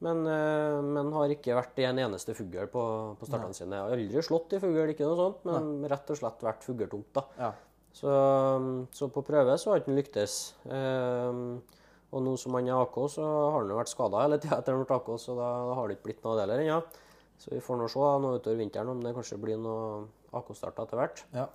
[0.00, 2.84] men, eh, men har ikke vært i en eneste fugl på,
[3.20, 3.76] på startene sine.
[3.76, 7.10] Jeg har aldri slått i fugl, ikke noe sånt, men rett og slett vært fugletomt.
[7.18, 7.24] da.
[7.38, 7.50] Ja.
[7.92, 8.08] Så,
[8.94, 10.54] så på prøve så har han lyktes.
[10.70, 11.60] Um,
[12.10, 14.74] og nå som han er AK, så har han jo vært skada hele tida etter
[14.74, 16.78] han ble AK, så da har det ikke blitt noe av det heller ennå.
[17.40, 20.06] Så vi får nå se da, nå utover vinteren om det kanskje blir noe
[20.40, 21.24] AK-starter etter hvert.
[21.36, 21.48] ja.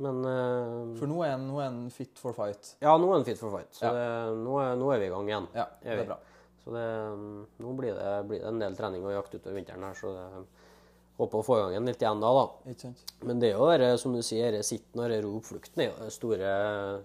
[0.00, 2.76] Men uh, For nå er han- fit for fight.
[2.80, 3.72] ja, nå er han fit for fight.
[3.74, 3.90] Så Ja.
[3.96, 5.48] det, nå, er, nå er vi i gang igjen.
[5.52, 6.18] Ja, det er bra.
[6.70, 6.88] Så det,
[7.58, 10.26] nå blir det, blir det en del trening og jakt utover vinteren her, så det,
[11.18, 12.92] håper å få i gang en litt igjen da, da.
[13.26, 16.14] Men det er jo det, som du sier, det sitten og oppflukten er jo den
[16.14, 16.52] store,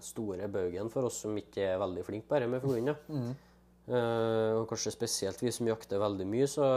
[0.06, 2.94] store baugen for oss som ikke er veldig flinke på dette med fuglehund.
[3.10, 3.34] Mm.
[3.86, 6.70] Uh, og kanskje spesielt vi som jakter veldig mye, så,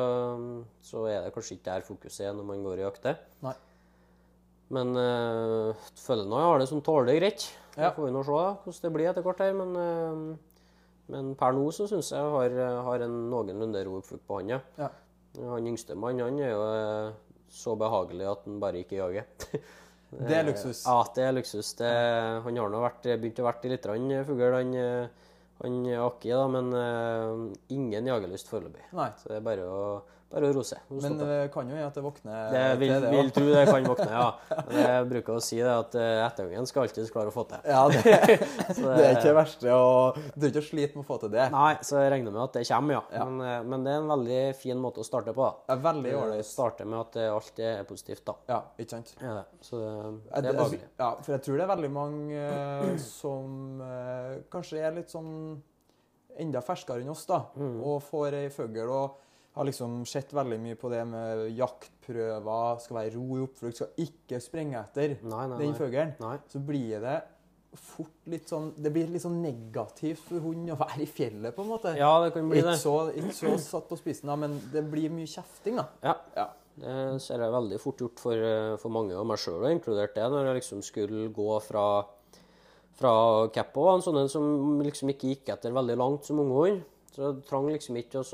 [0.81, 3.21] så er det kanskje ikke der fokuset er når man går og jakter.
[3.45, 3.55] Nei.
[4.75, 7.47] Men uh, føler nå jeg har det som tåler det greit.
[7.79, 7.87] Ja.
[7.87, 9.55] Det får vi nå se da, hvordan det blir etter hvert her.
[9.57, 10.21] Men, eh,
[11.09, 14.89] men per nå så syns jeg har, har en noenlunde ro på han, ja.
[15.39, 17.11] Han yngste mann han er jo eh,
[17.53, 19.27] så behagelig at han bare ikke jager.
[20.09, 20.79] Det er luksus.
[20.87, 21.67] Ja, det er luksus.
[21.77, 21.89] Det,
[22.41, 25.27] han har nå begynt å være litt rann fugl, han, eh,
[25.59, 27.43] han Akki, da, men uh,
[27.75, 28.87] ingen jagerlyst foreløpig.
[28.89, 29.83] Så det er bare å,
[30.29, 30.77] bare å rose.
[30.93, 33.63] Men det kan jo gjøre at det våkner det vil, til det vil tro det
[33.69, 34.27] kan våkne, ja.
[34.69, 37.63] Men jeg bruker å si det at eh, ettergangen skal alltid klare å få til.
[37.65, 38.03] Ja, det,
[38.77, 39.73] Så det er ikke det verste.
[39.73, 41.47] Og du er ikke å slite med å få til det.
[41.55, 43.01] Nei, så jeg regner med at det kommer, ja.
[43.17, 43.25] Ja.
[43.25, 45.47] Men, eh, men det er en veldig fin måte å starte på.
[45.47, 45.65] da.
[45.71, 46.49] Det er veldig ålreit.
[46.49, 48.35] Starte med at eh, alt er positivt, da.
[48.53, 49.15] Ja, ikke sant?
[49.23, 49.39] Ja.
[49.65, 50.83] Så det, det er behagelig.
[51.01, 55.33] Ja, for jeg tror det er veldig mange eh, som eh, kanskje er litt sånn
[56.39, 57.81] enda ferskere enn oss, da, Mm.
[57.83, 59.17] og får ei fugl og
[59.59, 64.05] har liksom sett veldig mye på det med jaktprøver, skal være ro i oppflukt, skal
[64.05, 66.13] ikke sprenge etter Nei, nei, den fuglen,
[66.47, 67.17] så blir det
[67.77, 71.65] fort litt sånn Det blir litt sånn negativt for hund å være i fjellet, på
[71.65, 71.91] en måte.
[71.99, 72.79] Ja, det kan bli ikke, det.
[72.81, 75.89] så, ikke så satt på spissen, da, men det blir mye kjefting, da.
[76.07, 76.15] Ja.
[76.37, 76.47] Ja.
[76.79, 80.29] Det ser jeg veldig fort gjort for, eh, for mange, og meg sjøl inkludert det,
[80.31, 81.83] når jeg liksom skulle gå fra,
[82.95, 83.11] fra
[83.51, 86.85] Keppo var en sånn som liksom ikke gikk etter veldig langt som unghund.
[87.11, 88.27] Så jeg trang liksom ikke å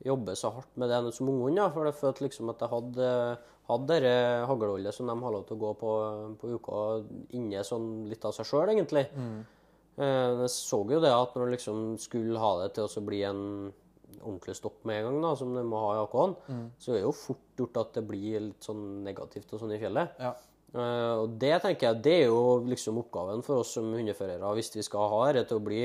[0.00, 2.64] så, um, jobbe så hardt med det som unghund, ja, for jeg følte liksom at
[2.64, 3.08] jeg hadde,
[3.70, 5.92] hadde det haglholdet som de har lov til å gå på
[6.40, 6.80] på uka,
[7.36, 9.06] inne sånn litt av seg sjøl, egentlig.
[9.14, 9.44] Mm.
[10.00, 13.42] Jeg så jo det at når du liksom skulle ha det til å bli en
[14.20, 16.36] ordentlig stopp med en gang, da, som du må ha i AK-en,
[16.80, 19.80] så er det jo fort gjort at det blir litt sånn negativt og sånn i
[19.80, 20.16] fjellet.
[20.20, 20.32] Ja.
[20.70, 24.72] Eh, og det tenker jeg, det er jo liksom oppgaven for oss som hundeførere, hvis
[24.76, 25.82] vi skal ha dette til å bli,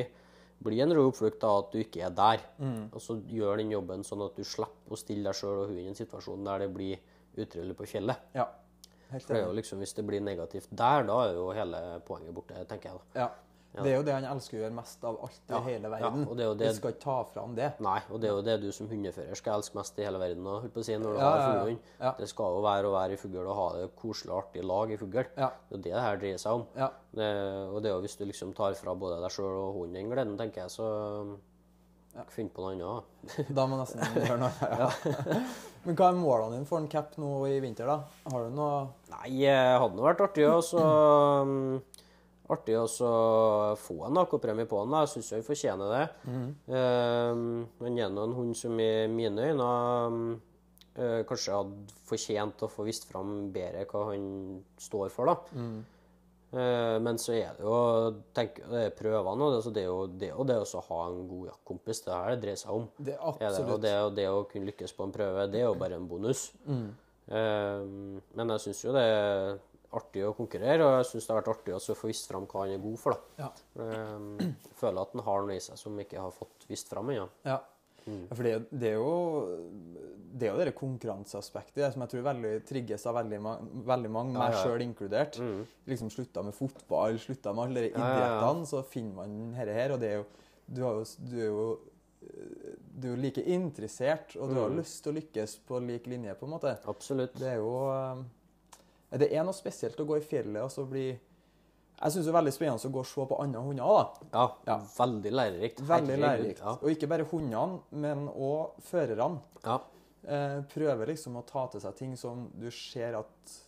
[0.66, 2.44] bli en rød oppflukt, av at du ikke er der.
[2.92, 5.86] Og så gjør den jobben sånn at du slipper å stille deg sjøl og hunden
[5.86, 7.00] i en situasjon der det blir
[7.38, 8.30] utrivelig på fjellet.
[8.38, 8.48] ja.
[9.12, 11.80] Helt For det er jo liksom, Hvis det blir negativt der, da er jo hele
[12.08, 12.98] poenget borte, tenker jeg.
[13.14, 13.20] da.
[13.22, 13.28] Ja.
[13.84, 15.90] Det er jo det han elsker å gjøre mest av alt i Ja, hele ja,
[15.96, 16.28] verden.
[16.30, 17.70] og det er jo det- Vi skal ikke ta fram det.
[17.80, 20.48] Nei, og det er jo det du som hundefører skal elske mest i hele verden.
[20.48, 21.60] Og, på å si, når du Ja, har ja, ja.
[21.60, 21.80] fuglehund.
[22.00, 22.12] Ja.
[22.20, 24.92] Det skal jo være å være i fugl og ha det koselig og artig lag
[24.92, 25.26] i fugl.
[25.38, 25.50] Ja.
[25.70, 26.66] Det er det det her dreier seg om.
[26.76, 26.90] Ja.
[27.14, 27.30] Det,
[27.74, 30.10] og det er jo hvis du liksom tar fra både deg sjøl og hunden den
[30.12, 31.38] gleden, tenker jeg, så
[32.32, 33.50] Finn på noe annet.
[33.58, 34.52] Da må nesten gjøre noe.
[34.62, 34.88] Ja.
[35.86, 37.98] Men hva er målene dine for en cap nå i vinter, da?
[38.32, 40.80] Har du noe Nei, det hadde nå vært artig å så
[41.44, 41.82] um,
[42.54, 42.86] Artig å
[43.82, 44.92] få en AK-premie på han.
[44.94, 45.00] da.
[45.06, 46.04] Jeg syns han fortjener det.
[46.70, 49.70] Um, han er nå en hund som i mine øyne
[50.96, 54.30] eh, kanskje hadde fortjent å få vist fram bedre hva han
[54.78, 55.32] står for.
[55.32, 55.60] da.
[56.56, 57.78] Eh, men så er det jo
[58.38, 61.00] tenk, det er prøvene, og det, så det er jo det, og det å ha
[61.10, 62.04] en god jaktkompis.
[62.06, 62.86] Det her det dreier seg om.
[63.42, 65.68] Det er det, og det, og det å kunne lykkes på en prøve, det er
[65.68, 66.46] jo bare en bonus.
[67.28, 67.82] Eh,
[68.38, 69.08] men jeg syns jo det
[70.00, 72.66] artig å konkurrere, og jeg syns det har vært artig å få vist fram hva
[72.66, 73.12] han er god for.
[73.16, 73.46] da.
[73.46, 73.52] Ja.
[73.80, 77.10] Eh, jeg føler at han har noe i seg som ikke har fått vist fram
[77.16, 77.30] ennå.
[77.46, 77.62] Ja.
[78.06, 79.14] Ja, For det, det er jo
[80.38, 83.40] det er jo det konkurranseaspektet som jeg tror veldig trigges av veldig,
[83.88, 84.62] veldig mange, meg ja, ja.
[84.62, 85.40] sjøl inkludert.
[85.42, 85.64] Mm.
[85.90, 89.74] Liksom Slutta med fotball, slutta med alle de Ja, ja, idrettene, så finner man dette
[89.74, 89.96] her.
[89.96, 90.26] Og det er jo
[90.68, 91.66] Du, har jo, du er jo
[92.96, 94.78] du er jo like interessert, og du har Mm.
[94.80, 96.72] lyst til å lykkes på lik linje, på en måte.
[96.90, 97.36] Absolutt.
[97.38, 98.24] Det er jo eh,
[99.18, 101.08] Det er noe spesielt å gå i fjellet og så bli
[102.02, 103.84] Jeg syns det er veldig spennende å gå og se på andre hunder.
[103.86, 104.28] da.
[104.34, 104.78] Ja, Ja.
[104.98, 105.80] veldig lærerikt.
[105.88, 106.60] Veldig lærerikt.
[106.60, 106.72] Ja.
[106.82, 109.40] Og ikke bare hundene, men òg førerne.
[109.64, 109.80] ja.
[110.28, 113.60] Eh, prøver liksom å ta til seg ting som du ser at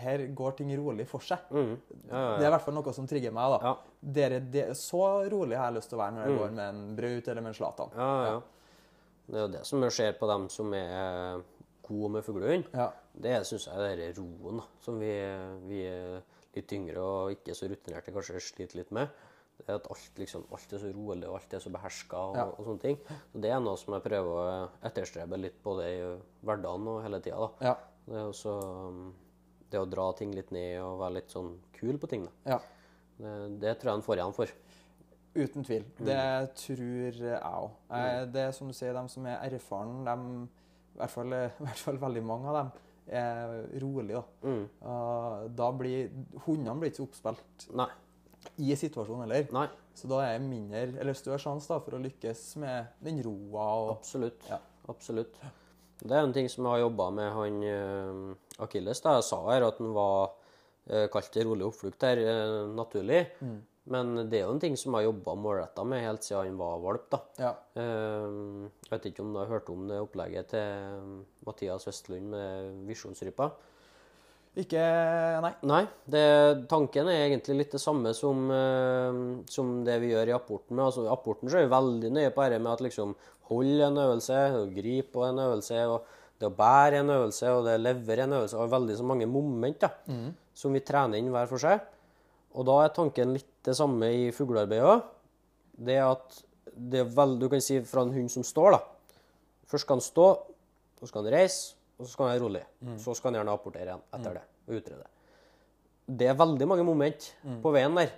[0.00, 1.38] her går ting rolig for seg.
[1.52, 1.76] Mm.
[2.10, 3.60] ja, Det er i hvert fall noe som trigger meg.
[3.60, 3.76] da.
[4.02, 6.38] Dere, det, så rolig har jeg lyst til å være når jeg Mm.
[6.38, 7.90] går med en Braut eller med en Zlatan.
[7.94, 8.40] Ja, ja.
[9.28, 11.42] Det er jo det som skjer på dem som er
[11.86, 12.64] gode med fuglehund.
[12.74, 12.90] Ja.
[13.16, 15.12] Det syns jeg er den roen som vi,
[15.68, 15.80] vi
[16.56, 19.08] litt yngre og ikke så rutinerte kanskje sliter litt med.
[19.56, 22.44] Det at alt, liksom, alt er så rolig og alt er så beherska og, Ja.
[22.52, 22.98] og sånne ting.
[23.32, 26.00] Så Det er noe som jeg prøver å etterstrebe litt både i
[26.44, 27.48] hverdagen og hele tida.
[27.64, 27.72] Ja.
[28.06, 28.52] Det er også
[28.90, 29.14] um,
[29.72, 32.28] det å dra ting litt ned og være litt sånn kul på ting.
[32.46, 32.60] ja.
[33.16, 33.30] Det,
[33.62, 34.50] det tror jeg han får igjen for.
[35.36, 35.84] Uten tvil.
[35.96, 36.04] Mm.
[36.04, 37.70] Det tror jeg òg.
[38.34, 40.42] Det er som du sier, de som er erfarne, de,
[40.92, 42.70] i hvert fall, i hvert fall veldig mange av dem,
[43.08, 44.14] er rolig.
[44.14, 44.64] Da, Mm.
[44.82, 46.10] Uh, da blir
[46.46, 47.88] Hundene blir ikke så oppspilt Nei.
[48.58, 49.46] i situasjonen heller.
[49.52, 53.68] Nei, Så da er det mindre, eller større sjanse for å lykkes med den roa
[53.82, 54.44] og absolutt.
[54.50, 54.58] Ja.
[54.88, 55.38] Absolutt.
[55.98, 59.00] Det er en ting som jeg har jobba med han uh, Akilles.
[59.00, 60.34] da Jeg sa her at han var
[60.90, 63.22] uh, kalt rolig oppflukt her, eh, naturlig.
[63.40, 63.56] Mm.
[63.92, 66.58] Men det er jo en ting som jeg har jobba målretta med helt siden han
[66.58, 67.06] var valp.
[67.12, 67.20] da.
[67.38, 67.52] Ja.
[67.78, 71.14] Eh, jeg vet ikke om du har hørt om det opplegget til eh,
[71.46, 73.50] Mathias Vestlund med visjonsrypa?
[74.56, 74.82] Ikke
[75.44, 75.52] Nei.
[75.68, 76.24] Nei, det,
[76.70, 79.22] tanken er egentlig litt det samme som, eh,
[79.52, 80.74] som det vi gjør i apporten.
[80.74, 80.88] med.
[80.88, 83.14] Altså, I apporten så er vi veldig nøye på dette med at liksom
[83.50, 86.08] hold en øvelse, og grip på en øvelse, og
[86.40, 89.28] det å bære en øvelse, og det å levere en øvelse, og veldig så mange
[89.30, 89.92] moment da,
[90.56, 91.84] som vi trener inn hver for seg.
[92.56, 95.06] Og da er tanken litt det samme i fuglearbeidet òg.
[95.86, 96.42] Det at
[96.76, 98.80] det er vel, du kan si fra en hund som står, da.
[99.68, 100.26] Først skal han stå,
[101.00, 102.64] så skal han reise, og så skal han være rolig.
[103.02, 105.06] Så skal han gjerne apportere igjen etter det og utrede.
[106.06, 107.28] Det er veldig mange moment
[107.64, 108.12] på veien der.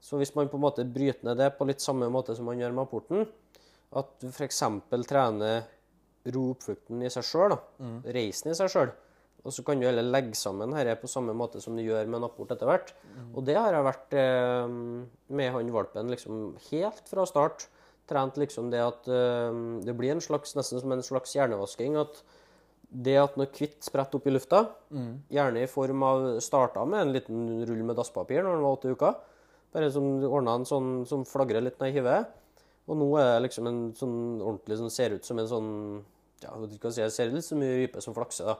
[0.00, 2.58] Så hvis man på en måte bryter ned det på litt samme måte som man
[2.60, 3.26] gjør med apporten,
[3.98, 4.62] at du f.eks.
[5.08, 5.62] trener
[6.34, 7.54] ro oppflukten i seg sjøl,
[8.04, 8.90] reisen i seg sjøl,
[9.46, 12.18] og så kan du heller legge sammen dette på samme måte som du gjør med
[12.18, 12.90] en apport etter hvert.
[13.34, 14.72] Og det har jeg vært eh,
[15.38, 17.68] med han valpen liksom helt fra start.
[18.08, 21.96] trent liksom det at eh, det blir en slags, nesten som en slags hjernevasking.
[22.00, 22.22] At
[22.88, 24.62] det at noe hvitt spretter opp i lufta,
[25.28, 28.92] gjerne i form av Starta med en liten rull med dasspapir når den var åtte
[28.96, 29.18] uker.
[29.72, 32.30] Bare som ordna en sånn som flagrer litt ned i hivet.
[32.88, 35.68] Og nå er det liksom en sånn ordentlig som ser ut som en sånn
[36.40, 38.46] ja, jeg vet ikke hva jeg ser litt så mye rype som flakser.
[38.48, 38.56] da.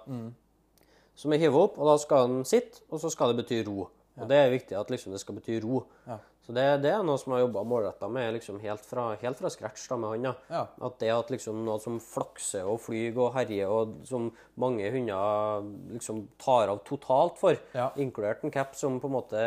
[1.18, 3.88] Som er hiver opp, og da skal den sitte, og så skal det bety ro.
[4.18, 5.84] Og det er viktig at liksom det skal bety ro.
[6.06, 6.16] Ja.
[6.46, 9.36] Så det, det er noe som jeg har jobba målretta med liksom helt fra, helt
[9.36, 10.32] fra scratch da med hånda.
[10.48, 10.62] Ja.
[10.88, 15.66] At det at liksom noe som flakser og flyr og herjer, og som mange hunder
[15.92, 17.90] liksom tar av totalt for, Ja.
[18.00, 19.42] inkludert en cap som på en måte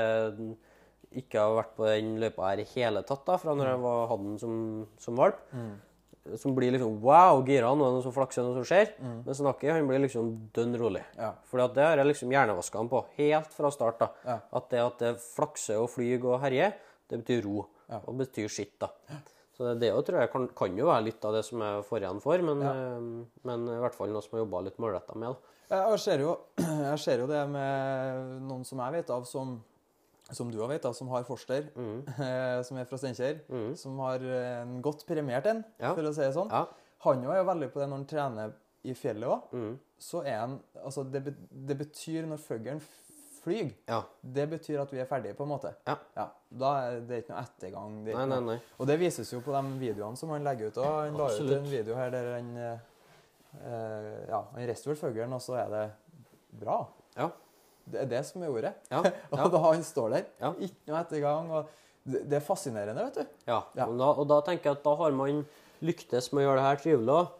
[1.12, 4.05] ikke har vært på den løypa her i hele tatt, da, fra når jeg var,
[4.13, 4.53] hadde den som,
[5.01, 5.41] som valp.
[6.38, 8.93] Som blir liksom wow, gira, nå er det noe som flakser, noe som skjer.
[9.01, 11.01] Men snakker han blir liksom dønn rolig.
[11.17, 11.31] Ja.
[11.49, 13.99] For det har jeg liksom hjernevaska han på, helt fra start.
[14.03, 14.10] da.
[14.27, 14.38] Ja.
[14.60, 16.75] At det at det flakser og flyr og herjer,
[17.10, 17.65] det betyr ro.
[18.05, 18.91] Og betyr skitt, da.
[19.57, 22.05] Så det, det tror jeg kan, kan jo være litt av det som jeg får
[22.05, 25.36] igjen for, men, eh, men i hvert fall noe som jeg jobba litt målretta med.
[25.36, 25.57] da.
[25.71, 26.31] Jeg ser, jo,
[26.89, 29.60] jeg ser jo det med noen som jeg vet av, som,
[30.34, 33.41] som du òg vet da, som har forster, eh, som er fra Steinkjer,
[33.78, 34.24] som har
[34.63, 35.94] en godt premiert en, Ja.
[35.96, 36.50] for å si det sånn.
[36.52, 36.65] Ja.
[37.06, 38.52] Han er jo veldig på det når han trener
[38.84, 39.52] i fjellet òg.
[39.54, 39.72] Mm.
[40.02, 42.80] Så er han Altså, det, det betyr når fuglen
[43.41, 44.04] flyr, Ja.
[44.22, 45.72] det betyr at vi er ferdige, på en måte.
[45.88, 46.28] Ja.
[46.52, 47.96] Da er det ikke noe ettergang.
[48.06, 48.76] Det er Nei, ikke nei, noe- nei.
[48.80, 50.78] Og det vises jo på de videoene som han legger ut.
[50.78, 52.78] Og han la ut en video her der han eh,
[53.65, 55.86] eh, Ja, han reiste vel fuglen, og så er det
[56.62, 56.80] bra.
[57.17, 57.30] Ja.
[57.86, 58.74] Det er det som er ordet.
[58.91, 59.02] Ja.
[59.32, 60.54] og da han står der, Ja.
[60.60, 61.52] ikke noe ettergang.
[61.52, 63.26] og det, er fascinerende, vet du.
[63.48, 63.60] Ja.
[63.88, 65.44] Og, da, og da tenker jeg at da har man
[65.86, 67.38] lyktes med å gjøre det her trivelig òg.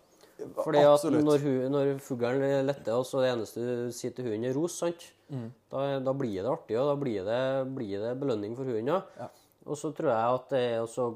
[0.64, 1.24] Fordi at Absolutt.
[1.26, 4.74] når, hu- når fuglen letter, og så det eneste du sier til hunden, er ros,
[4.82, 5.04] sant?
[5.30, 5.52] Mm.
[5.70, 7.42] Da, da blir det artig, og da blir det,
[7.78, 8.90] blir det belønning for hunden.
[8.90, 9.02] Ja.
[9.22, 9.28] Ja.
[9.70, 11.12] Og så tror jeg at det er å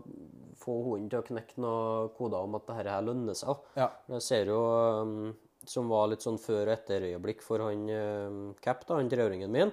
[0.61, 3.65] få hunden til å knekke noen koder om at dette her lønner seg.
[3.77, 3.87] Ja.
[4.13, 4.59] Jeg ser jo
[5.01, 5.33] um,
[5.67, 9.71] som var litt sånn før- og etterøyeblikk for han um, Cap, da, han treåringen min.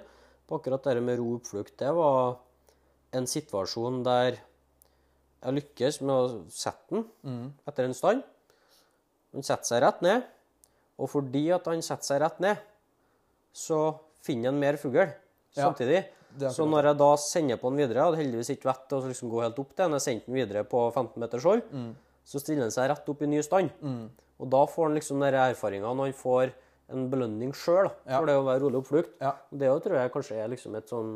[0.49, 2.37] På akkurat det med ro oppflukt, det var
[3.13, 4.39] en situasjon der
[5.43, 7.53] jeg lykkes med å sette den Mm.
[7.67, 8.23] etter en stand.
[9.33, 10.23] Han setter seg rett ned,
[10.99, 12.59] og fordi at han setter seg rett ned,
[13.53, 15.09] så finner han mer fugl
[15.55, 16.05] samtidig.
[16.41, 19.09] er Så når jeg da sender på den videre, hadde heldigvis ikke vett til å
[19.11, 21.95] liksom gå helt opp til den, jeg sendte den videre på 15 meters hold, Mm.
[22.25, 23.71] så stiller han seg rett opp i ny stand.
[24.41, 26.53] Og da får han liksom den erfaringa når han får
[26.93, 28.19] en belønning sjøl Ja.
[28.19, 29.17] for det å være rolig oppflukt.
[29.21, 29.35] Ja.
[29.51, 31.13] Det også tror jeg kanskje er liksom et sånn,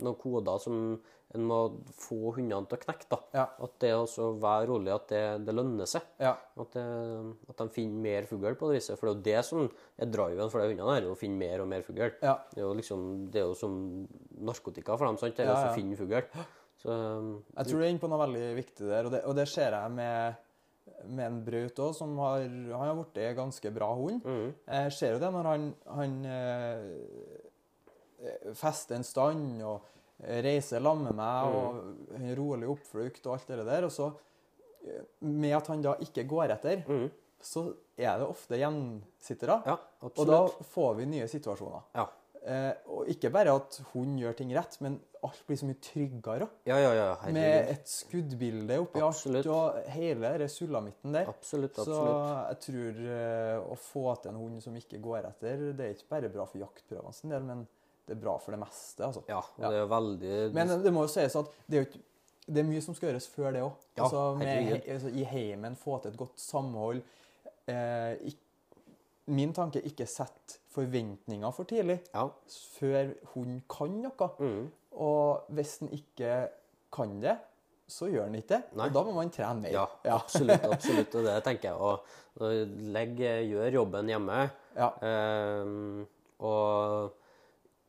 [0.00, 1.00] noen koder som
[1.34, 1.58] en må
[1.92, 3.04] få hundene til å knekke.
[3.10, 3.18] da.
[3.34, 3.42] Ja.
[3.60, 6.06] At det å være rolig, at det, det lønner seg.
[6.22, 6.32] Ja.
[6.56, 6.84] At, det,
[7.50, 8.96] at de finner mer fugl på det viset.
[8.96, 9.66] For det er jo det som
[10.00, 12.06] er driven for de hundene her, å finne mer og mer fugl.
[12.24, 12.38] Ja.
[12.54, 13.04] Det jo liksom,
[13.34, 13.76] det er jo som
[14.40, 15.36] narkotika for dem, sant?
[15.36, 15.68] Det er jo ja.
[15.68, 16.22] å finne fugl.
[16.78, 19.48] Så Jeg tror du er inne på noe veldig viktig der, og det, og det
[19.50, 20.38] ser jeg med,
[21.06, 24.24] med en Braut òg, som har, han har blitt en ganske bra hund.
[24.24, 26.80] mm, Jeg ser jo det når han, han eh,
[28.58, 29.80] fester en stand og
[30.18, 33.86] reiser sammen med meg og en rolig oppflukt og alt det der.
[33.86, 34.10] Og så,
[34.82, 37.08] eh, med at han da ikke går etter, mm,
[37.40, 39.62] så er det ofte gjensittere.
[39.66, 40.40] ja, og da
[40.74, 41.82] får vi nye situasjoner.
[41.94, 42.08] Ja.
[42.46, 46.46] Eh, og ikke bare at hun gjør ting rett, men alt blir så mye tryggere.
[46.68, 47.08] ja, ja, ja.
[47.34, 49.46] Med et skuddbilde oppi Absolutt.
[49.46, 51.28] alt og hele den sulamitten der.
[51.28, 55.84] Absolutt, Så jeg tror eh, å få til en hund som ikke går etter, det
[55.88, 57.66] er ikke bare bra for jaktprøvene sin del, men
[58.08, 59.04] det er bra for det meste.
[59.04, 59.24] altså.
[59.28, 62.04] Ja, og det er veldig Men det må jo sies at det er, jo ikke,
[62.46, 63.86] det er mye som skal gjøres før det òg.
[63.98, 64.22] Ja, altså,
[64.94, 67.02] altså, I heimen få til et godt samhold.
[67.68, 68.44] Eh, ikke,
[69.28, 72.28] min tanke er ikke sette forventninger for tidlig, Ja.
[72.78, 74.30] før hun kan noe.
[74.38, 74.64] Mm.
[74.98, 76.48] Og hvis den ikke
[76.94, 77.36] kan det,
[77.88, 78.62] så gjør den ikke det.
[78.76, 78.86] Nei.
[78.88, 79.72] Og da må man trene mer.
[79.72, 80.64] Ja, absolutt.
[80.74, 81.78] absolutt, og det tenker jeg.
[81.78, 83.16] Og legg,
[83.48, 84.42] gjør jobben hjemme.
[84.76, 84.90] Ja.
[85.02, 86.02] Ehm,
[86.44, 87.14] og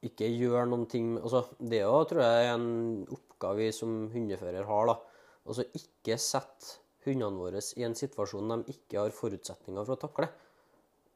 [0.08, 2.69] ikke gjør noen ting altså, Det òg tror jeg er en
[3.12, 4.88] oppgave vi som hundefører har.
[4.93, 4.95] da.
[5.49, 6.69] Altså ikke sett
[7.06, 10.30] hundene våre i en situasjon de ikke har forutsetninger for å takle.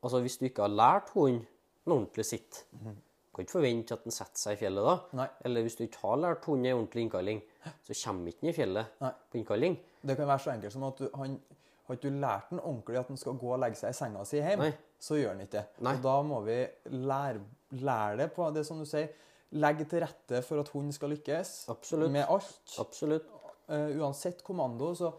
[0.03, 1.45] Altså Hvis du ikke har lært hunden
[1.86, 4.91] en ordentlig sitt, Du kan ikke forvente at den setter seg i fjellet da.
[5.17, 5.26] Nei.
[5.46, 7.39] Eller hvis du ikke har lært hunden en ordentlig innkalling,
[7.82, 9.10] så kommer ikke den i fjellet Nei.
[9.32, 9.78] på innkalling.
[10.06, 11.39] Det kan være så enkelt som at du, han,
[11.88, 14.24] har ikke du lært den ordentlig at den skal gå og legge seg i senga
[14.30, 14.69] si hjemme,
[15.02, 15.65] så gjør den ikke det.
[15.88, 15.96] Nei.
[15.98, 16.60] Og da må vi
[16.93, 17.41] lære,
[17.82, 19.10] lære det på det som du sier.
[19.54, 22.12] Legge til rette for at hunden skal lykkes Absolutt.
[22.13, 22.78] med alt.
[22.86, 23.26] Absolutt.
[23.69, 25.10] Uh, uansett kommando, så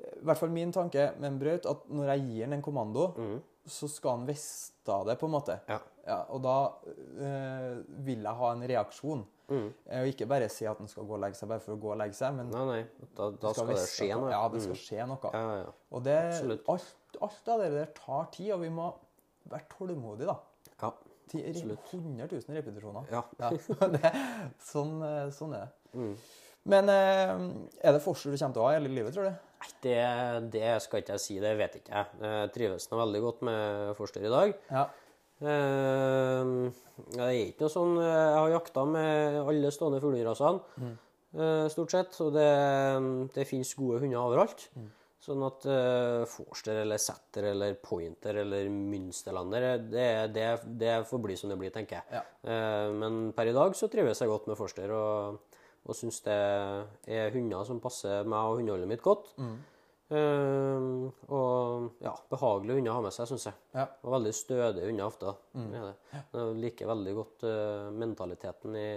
[0.00, 2.62] eh, I hvert fall min tanke med en brøyt, at når jeg gir den en
[2.62, 3.42] kommando, Mhm.
[3.66, 5.58] Så skal han vite det, på en måte.
[5.68, 5.78] Ja.
[6.06, 6.56] Ja, og da
[7.18, 9.24] øh, vil jeg ha en reaksjon.
[9.48, 9.66] Mm.
[9.86, 11.80] Eh, Og ikke bare si at han skal gå og legge seg bare for å
[11.82, 13.08] gå og legge seg, men Nei, nei.
[13.18, 14.30] Da, da skal, det skje noe.
[14.34, 15.32] Ja, det skal skje noe.
[15.34, 15.74] Ja.
[15.94, 16.16] Og det,
[16.70, 18.88] alt, alt av det der tar tid, og vi må
[19.50, 20.38] være tålmodige, da.
[20.82, 20.92] ja.
[21.26, 21.88] Ti- Absolutt.
[21.90, 23.06] 100 000 repetisjoner.
[23.10, 23.22] ja.
[23.42, 23.48] Ja,
[23.96, 24.10] det,
[24.62, 25.98] sånn, eh, sånn er det.
[25.98, 26.12] Mm.
[26.70, 27.42] Men øh,
[27.82, 29.45] er det forskjell du kommer til å ha i hele livet, tror du?
[29.82, 29.98] Det,
[30.52, 32.20] det skal ikke jeg si, det vet ikke jeg.
[32.22, 34.54] Jeg trives nå veldig godt med Forster i dag.
[34.70, 34.84] Ja.
[35.36, 36.52] Eh,
[37.12, 40.94] det er ikke noe sånn Jeg har jakta med alle stående fuglerasene, mm.
[41.72, 42.20] stort sett.
[42.24, 42.52] Og det,
[43.36, 44.68] det finnes gode hunder overalt.
[45.26, 50.46] Sånn at uh, Forster eller Setter eller Pointer eller Münsterlander, det, det,
[50.78, 52.20] det får bli som det blir, tenker jeg.
[52.20, 52.22] Ja.
[52.46, 55.55] Eh, men per i dag så trives jeg godt med Forster, og,
[55.86, 56.34] og syns det
[57.16, 59.32] er hunder som passer meg og hundeholdet mitt godt.
[60.06, 60.86] Eh,
[61.34, 63.56] og ja, behagelige hunder å ha med seg, syns jeg.
[63.74, 63.86] Ja.
[64.06, 65.32] Og veldig stødige hunder ofte.
[65.56, 65.94] er det.
[66.36, 68.90] Jeg liker veldig godt uh, mentaliteten i,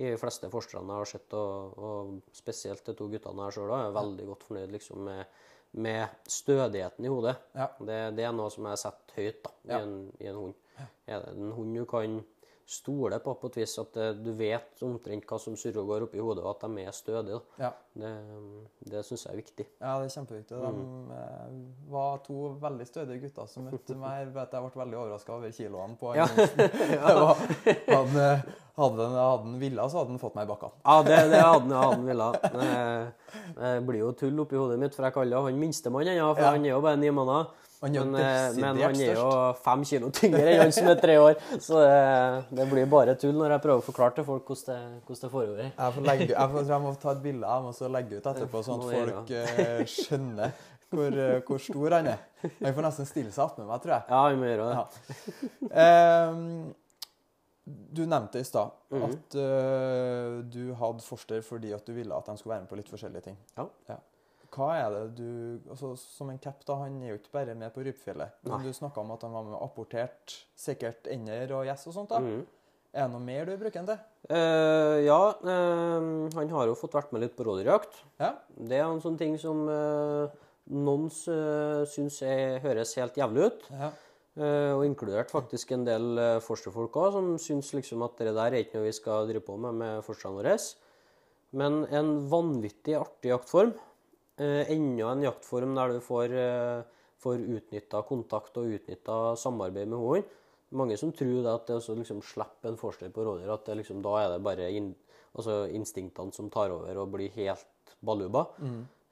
[0.00, 3.74] i de fleste forskerne jeg har sett, og, og spesielt de to guttene her sjøl
[3.76, 5.36] er veldig godt fornøyd liksom, med,
[5.84, 7.36] med stødigheten i hodet.
[7.58, 7.68] Ja.
[7.80, 9.82] Det, det er noe som jeg setter høyt da, i, Ja.
[9.84, 10.58] en, i en hund.
[11.10, 12.20] Er det en hund du kan
[12.68, 16.04] stole på på et vis, at det, du vet omtrent hva som surrer og går
[16.08, 17.40] oppi hodet, og at de er stødige.
[17.62, 17.70] Ja.
[17.98, 18.10] Det,
[18.92, 19.66] det syns jeg er viktig.
[19.80, 20.58] Ja, det er kjempeviktig.
[20.60, 21.62] De mm.
[21.90, 24.18] var to veldig stødige gutter som møtte meg.
[24.20, 26.26] Jeg vet jeg ble veldig overraska over kiloene på ja.
[27.88, 28.42] Var-
[28.78, 30.70] hadde han- villa, så hadde han fått meg i bakka.
[30.84, 32.28] Ja, det, det hadde han- villa.
[32.42, 32.68] Det,
[33.58, 36.52] det blir jo tull oppi hodet mitt, for jeg kaller han minstemann ennå, for Ja.
[36.54, 37.48] han er jo bare ni måneder.
[37.80, 39.26] Men, eh, men han er jo
[39.62, 43.36] fem kilo tyngre enn han som er tre år, så det, det blir bare tull
[43.38, 45.60] når jeg prøver å forklare til folk hvordan det, hvordan det foregår.
[45.68, 48.26] Jeg, får legge, jeg, får, jeg må ta et bilde av ham og legge ut
[48.32, 50.58] etterpå, sånn at folk eh, skjønner
[50.90, 52.26] hvor, eh, hvor stor han er.
[52.64, 54.02] Han får nesten stille seg attmed meg, tror jeg.
[54.10, 54.76] Ja, vi må gjøre det.
[55.78, 56.28] Ja.
[56.32, 56.74] Um,
[57.68, 59.02] du nevnte i stad Mhm.
[59.04, 62.78] at uh, du hadde Forster fordi at du ville at de skulle være med på
[62.80, 63.36] litt forskjellige ting.
[63.58, 63.66] Ja.
[63.90, 63.98] Ja.
[64.58, 67.72] Hva er det du altså, Som en cap, da, han er jo ikke bare med
[67.74, 68.40] på Rypfjellet.
[68.44, 68.62] Men Nei.
[68.66, 72.14] du snakka om at han var med apportert, sikkert ender og gjess og sånt.
[72.14, 72.22] da.
[72.24, 72.42] Mm.
[72.88, 73.98] Er det noe mer du bruker enn det?
[74.32, 78.02] Eh, ja, eh, han har jo fått vært med litt på rådyrjakt.
[78.18, 78.34] Ja.
[78.56, 80.26] Det er en sånn ting som uh,
[80.72, 83.72] noen uh, syns er, høres helt jævlig ut.
[83.76, 83.92] ja.
[84.38, 88.54] Eh, og inkludert faktisk en del uh, forsterfolk òg, som syns liksom at det der
[88.54, 90.54] er ikke noe vi skal drive på med med forstene våre.
[91.58, 93.72] Men en vanvittig artig jaktform.
[94.38, 96.82] Eh, enda en jaktform der du får, uh,
[97.18, 100.36] får utnytta kontakt og utnytta samarbeid med hunden.
[100.78, 103.78] Mange som tror det at det å liksom slippe en forster på rådyr, at det
[103.80, 104.92] liksom, da er det bare in,
[105.32, 108.44] altså instinktene som tar over og blir helt baluba.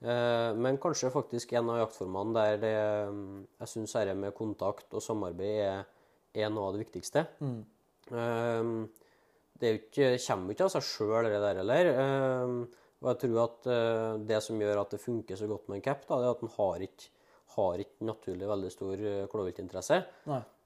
[0.05, 2.77] Eh, men kanskje faktisk en av jaktformene der det,
[3.09, 5.87] mm, jeg syns dette med kontakt og samarbeid er,
[6.37, 7.25] er noe av det viktigste.
[8.12, 8.73] Eh,
[9.57, 11.91] det er ikke, kommer jo ikke av seg sjøl, det der heller.
[12.05, 15.79] Eh, og jeg tror at eh, det som gjør at det funker så godt med
[15.79, 17.11] en cap, da, det er at den har ikke,
[17.55, 20.01] har ikke naturlig veldig stor eh, klovviltinteresse.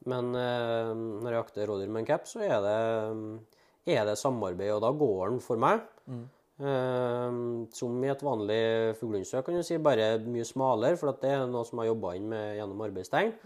[0.08, 2.78] Men eh, når jeg jakter rådyr med en cap, så er det,
[3.92, 5.84] er det samarbeid, og da går den for meg.
[6.60, 7.36] Eh,
[7.76, 8.62] som i et vanlig
[9.02, 11.92] fuglehundsøk, kan du si, bare mye smalere, for at det er noe som jeg har
[11.92, 13.36] jobba inn med gjennom arbeidstegn.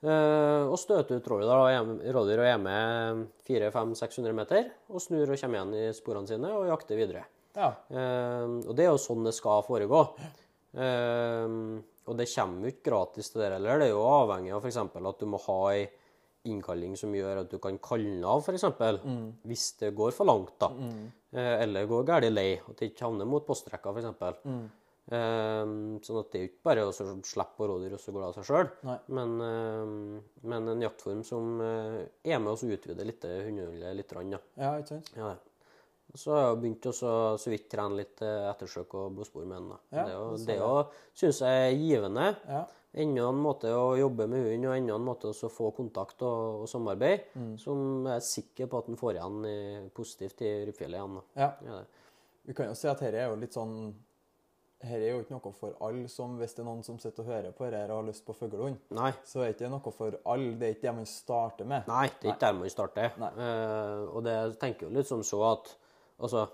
[0.00, 5.76] Eh, og støter ut rådyr og er med 400-500-600 meter, og snur og kommer igjen
[5.76, 7.26] i sporene sine og jakter videre.
[7.56, 7.70] Ja.
[7.90, 10.04] Eh, og det er jo sånn det skal foregå.
[10.74, 11.56] Eh,
[12.10, 13.80] og det kommer jo ikke gratis til det heller.
[13.82, 14.78] Det er jo avhengig av f.eks.
[15.10, 15.88] at du må ha ei
[16.48, 18.64] innkalling som gjør at du kan kalle av, f.eks.
[19.04, 19.24] Mm.
[19.46, 20.70] Hvis det går for langt, da.
[21.36, 24.40] Eh, eller går galt lei, at det ikke havner mot postrekka, f.eks.
[24.48, 24.62] Mm.
[25.10, 25.74] Eh,
[26.06, 28.38] sånn at det er jo ikke bare å slippe rådyr, og så går det av
[28.38, 28.72] seg sjøl.
[29.18, 34.16] Men, eh, men en jaktform som eh, er med oss å utvide litt hundeholdet litt.
[34.16, 34.40] Rann, Ja.
[34.56, 35.12] ja, ikke sant?
[35.18, 35.34] Ja,
[36.14, 39.56] så har jeg begynt å så, så vidt trene litt eh, ettersøk og blodspor med
[39.62, 39.78] den.
[39.92, 42.36] Ja, det jo- det jo- syns jeg er givende.
[42.48, 42.64] Ja.
[42.92, 46.62] Enda en måte å jobbe med hund og enda en måte å få kontakt og,
[46.62, 47.56] og samarbeid, Mm.
[47.58, 51.20] som jeg er sikker på at en får igjen i, positivt i Rypfjellet igjen.
[51.36, 51.52] ja.
[51.64, 51.82] Ja.
[52.46, 53.94] Vi kan jo si at dette er jo litt sånn
[54.80, 57.26] Dette er jo ikke noe for alle som Hvis det er noen som sitter og
[57.28, 58.78] hører på dette og har lyst på fuglehund,
[59.28, 60.54] så er det ikke noe for alle.
[60.56, 61.86] Det er ikke det man starter med.
[61.86, 63.12] nei, det er ikke der man starter.
[63.20, 63.28] Nei.
[63.36, 65.76] Eh, og det tenker jo litt som så at
[66.20, 66.46] altså,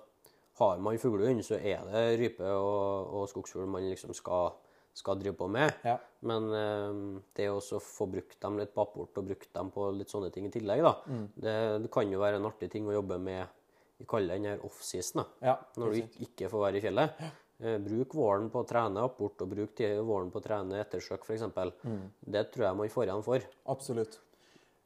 [0.61, 4.55] har man fuglehund, så er det rype og, og skogsfugl man liksom skal,
[4.97, 5.75] skal drive på med.
[5.85, 5.99] Ja.
[6.27, 10.09] Men eh, det å få brukt dem litt på apport og brukt dem på litt
[10.12, 11.27] sånne ting i tillegg, da, Mm.
[11.37, 13.47] det, det kan jo være en artig ting å jobbe med
[13.99, 17.21] vi kaller den her off-season, Ja, når du ikke får være i fjellet.
[17.64, 21.47] Eh, bruk våren på å trene apport, og bruk våren på å trene ettersøk, f.eks.
[21.85, 22.03] Mm.
[22.21, 23.47] Det tror jeg man får igjen for.
[23.73, 24.19] Absolutt.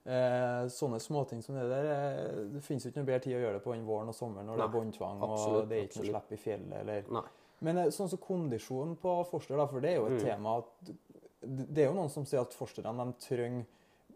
[0.07, 3.41] Eh, sånne småting som det der eh, Det finnes jo ikke noe bedre tid å
[3.43, 5.83] gjøre det på enn våren og sommeren når det er Nei, båndtvang og det er
[5.91, 6.77] ikke noe slipp i fjellet.
[6.81, 7.03] Eller.
[7.13, 7.23] Nei.
[7.69, 10.25] Men eh, sånn som kondisjon på forster, da, for det er jo et Mm.
[10.25, 10.95] tema at
[11.43, 13.65] Det er jo noen som sier at forsterne de trenger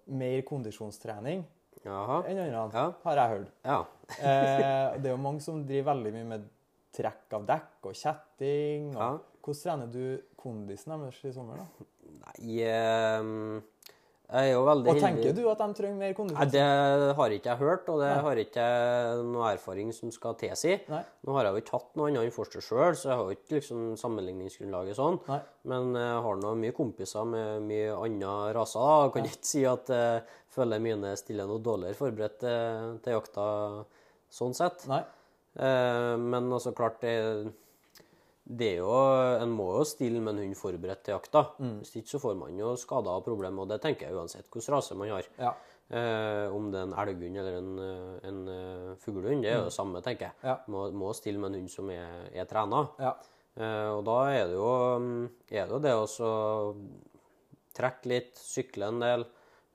[0.09, 1.45] mer kondisjonstrening
[1.87, 2.23] Aha.
[2.29, 2.93] enn andre, Ja.
[3.05, 3.53] har jeg hørt.
[3.65, 3.79] Ja.
[4.19, 6.49] Eh, det er jo mange som driver veldig mye med
[6.93, 8.91] trekk av dekk og kjetting.
[8.97, 9.19] Og ja.
[9.45, 11.57] Hvordan trener du kondisen deres i sommer?
[11.57, 11.87] da?
[12.25, 13.63] Nei ehm,
[14.35, 15.05] Jeg er jo veldig Og heldig.
[15.05, 16.51] tenker du at de trenger mer Nei, kondisjon?
[16.51, 16.63] Det
[17.21, 18.23] har ikke jeg hørt, og det Nei.
[18.27, 18.65] har ikke
[19.31, 20.73] noe erfaring som skal tilsi.
[20.91, 21.03] Nei.
[21.23, 23.37] Nå har jeg jo ikke hatt noe annet enn Forster sjøl, så jeg har jo
[23.39, 25.21] ikke liksom sammenligningsgrunnlaget sånn.
[25.31, 25.39] Nei.
[25.71, 28.81] Men jeg har nå mye kompiser med mye andre raser.
[28.83, 30.23] og Jeg kan ikke si at jeg
[30.59, 33.47] føler mine stiller noe dårligere forberedt til, til jakta
[34.35, 34.89] sånn sett.
[34.91, 35.05] Nei.
[35.55, 37.15] Eh, men altså klart det,
[38.45, 38.97] det er jo,
[39.41, 41.47] En må jo stille med en hund forberedt til jakta.
[41.59, 41.79] Mm.
[41.81, 44.75] Hvis ikke så får man jo skader og problemer, og det tenker jeg uansett hvilken
[44.75, 45.29] rase man har.
[45.41, 45.55] Ja.
[45.85, 49.71] Eh, om det er en elghund eller en, eh, en eh, fuglehund, det er jo
[49.71, 50.37] det samme, tenker jeg.
[50.43, 50.49] Mm.
[50.51, 50.59] Ja.
[50.73, 52.85] Må, må stille med en hund som er, er trena.
[53.01, 53.15] Ja.
[53.57, 54.69] Eh, og da er det jo,
[55.01, 56.29] mm, er det, jo det å
[57.75, 59.27] trekke litt, sykle en del,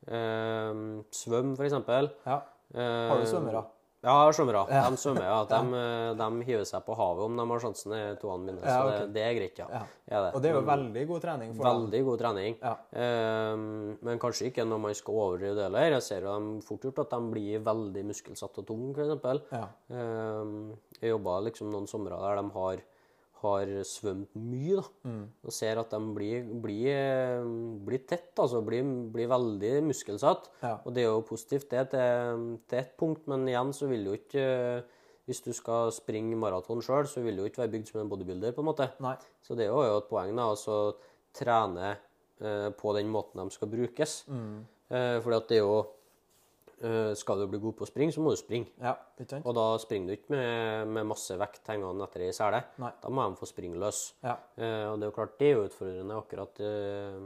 [0.05, 0.85] eh,
[1.23, 1.81] svømme f.eks.
[2.29, 2.39] ja.
[2.69, 3.65] Har du svømmere?
[3.99, 4.61] Ja, svømmere.
[4.71, 4.85] Ja.
[4.87, 5.39] De svømmer, ja.
[5.49, 8.61] De, eh, de hiver seg på havet om de har sjansen, er toene mine.
[8.63, 9.67] Ja, Så det, det er greit, ja.
[9.73, 9.81] Ja.
[10.07, 10.29] Er det.
[10.37, 11.81] Og det er jo veldig god trening for dem.
[11.81, 12.55] Veldig god trening.
[13.03, 13.65] Ehm,
[14.07, 15.97] men kanskje ikke når man skal overdrive det heller.
[15.97, 19.51] Jeg ser jo dem fort gjort at de blir veldig muskelsatt og tunge, f.eks.
[19.51, 19.65] Ja.
[19.91, 20.55] Um,
[21.01, 22.81] jeg jobba liksom noen somre der de har,
[23.41, 25.09] har svømt mye, da.
[25.09, 25.23] Mm.
[25.45, 27.49] Og ser at de blir, blir, eh,
[27.85, 28.61] blir tett, altså.
[28.65, 30.49] Blir, blir veldig muskelsatt.
[30.63, 30.77] Ja.
[30.83, 34.17] Og det er jo positivt det til, til et punkt, men igjen så vil jo
[34.19, 34.95] ikke eh,
[35.29, 38.07] Hvis du skal springe maraton sjøl, så vil du jo ikke være bygd som en
[38.09, 38.87] bodybuilder, på en måte.
[38.97, 39.13] Nei.
[39.45, 40.95] Så det er jo et poeng da, altså
[41.37, 41.91] trene
[42.41, 44.23] eh, på den måten de skal brukes.
[44.25, 44.63] Mm.
[44.89, 45.98] Eh, fordi at det er jo eh,
[47.19, 48.69] Skal du bli god på å springe, så må du springe.
[48.79, 48.93] Ja?
[49.43, 52.61] Og da springer du ikke med, med masse vekt hengende etter ei sele.
[52.79, 54.13] Da må de få springe løs.
[54.23, 54.37] Ja.
[54.55, 57.19] Eh, og det er jo klart det er utfordrende akkurat eh,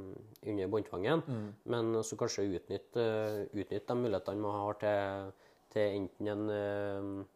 [0.50, 1.24] under båndtvangen.
[1.28, 1.46] Mm.
[1.76, 5.32] Men så kanskje utnytte, eh, utnytte de mulighetene man har til,
[5.76, 7.30] til enten en eh,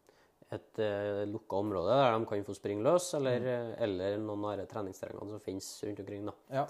[0.48, 3.48] et uh, lukka område der de kan få springe løs, eller, Mm.
[3.52, 6.24] eh, eller noen av treningsterrengene som finnes rundt omkring.
[6.24, 6.32] da.
[6.50, 6.62] Ja.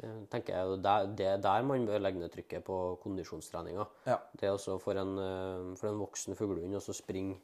[0.00, 0.80] Eh, tenker jeg,
[1.18, 3.84] det, er der man bør legge ned trykket på kondisjonstreninga.
[4.08, 4.16] Ja.
[4.32, 7.38] Det er også for en, eh, for en voksen fuglehund å springe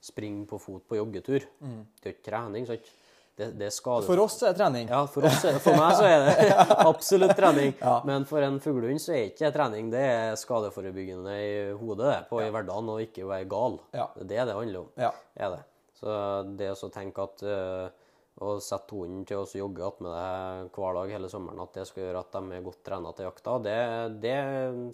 [0.00, 1.44] spring på fot på joggetur.
[1.58, 1.82] Mm.
[1.98, 2.90] Det er jo ikke trening, sant?
[3.38, 3.68] Det, det.
[3.86, 4.88] For oss er det trening.
[4.90, 6.54] Ja, for, oss, for meg så er det
[6.90, 7.70] absolutt trening.
[7.78, 8.00] Ja.
[8.08, 9.92] Men for en fuglehund så er ikke det trening.
[9.92, 12.48] Det er skadeforebyggende i hodet på ja.
[12.48, 13.78] i hverdagen, og ikke være gal.
[13.94, 14.08] Ja.
[14.18, 14.90] Det er det det handler om.
[14.98, 15.12] Ja.
[15.38, 15.62] Er det.
[16.00, 16.18] Så
[16.58, 17.97] det å tenke at eh,
[18.44, 22.04] å sette hunden til å jogge attmed deg hver dag hele sommeren, at det skal
[22.04, 23.78] gjøre at de er godt trena til jakta, det,
[24.22, 24.36] det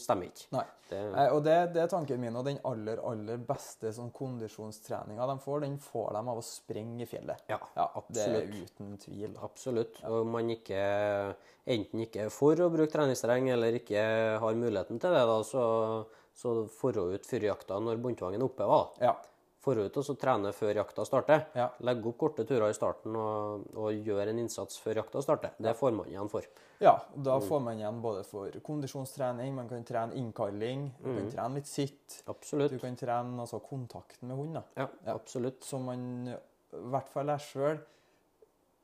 [0.02, 0.48] stemmer ikke.
[0.56, 0.64] Nei.
[0.88, 1.00] Det,
[1.32, 2.36] og det, det er tanken min.
[2.36, 7.04] Og den aller, aller beste sånn kondisjonstreninga de får, den får de av å springe
[7.04, 7.44] i fjellet.
[7.50, 9.32] ja, Ja, det er uten tvil.
[9.44, 10.00] Absolutt.
[10.04, 10.82] Og om man ikke
[11.64, 14.04] enten ikke er for å bruke treningsterreng, eller ikke
[14.42, 15.64] har muligheten til det, da, så,
[16.36, 18.68] så får hun ut jakta når båndtvangen er oppe.
[18.68, 19.08] Da.
[19.08, 19.14] Ja.
[19.64, 21.46] Forut og så trene før jakta starter.
[21.56, 21.70] Ja.
[21.88, 25.54] Legge opp korte turer i starten og, og gjøre en innsats før jakta starter.
[25.58, 26.44] Det får man igjen for.
[26.84, 26.92] ja.
[27.16, 31.16] Da får man igjen både for kondisjonstrening, man kan trene innkalling, man Mm.
[31.22, 32.20] kan trene litt sitt.
[32.28, 32.70] Absolutt.
[32.72, 34.62] Du kan trene altså, kontakten med hunden.
[34.76, 35.14] Ja, Ja.
[35.14, 35.64] absolutt.
[35.64, 36.36] Som man, i
[36.90, 37.78] hvert fall jeg sjøl,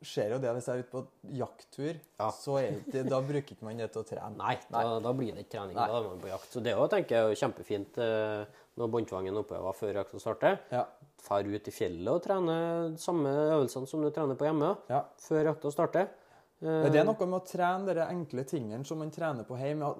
[0.02, 1.00] ser jo det hvis jeg er ute på
[1.36, 2.30] jakttur, Ja.
[2.32, 4.36] så er ikke, da bruker ikke man det til å trene.
[4.40, 5.74] Nei, da, da blir det ikke trening.
[5.76, 5.86] Nei.
[5.90, 6.48] Da er man på jakt.
[6.54, 8.46] Så det òg tenker jeg er kjempefint eh,
[8.78, 10.60] når båndtvangen oppe var før økta starter.
[10.70, 10.84] Ja.
[11.20, 14.74] Drar ut i fjellet og trener samme øvelsene som du trener på hjemme.
[14.88, 15.02] Ja.
[15.20, 16.08] Før økta starter.
[16.60, 19.94] Det er noe med å trene de enkle tingene som man trener på hjemme.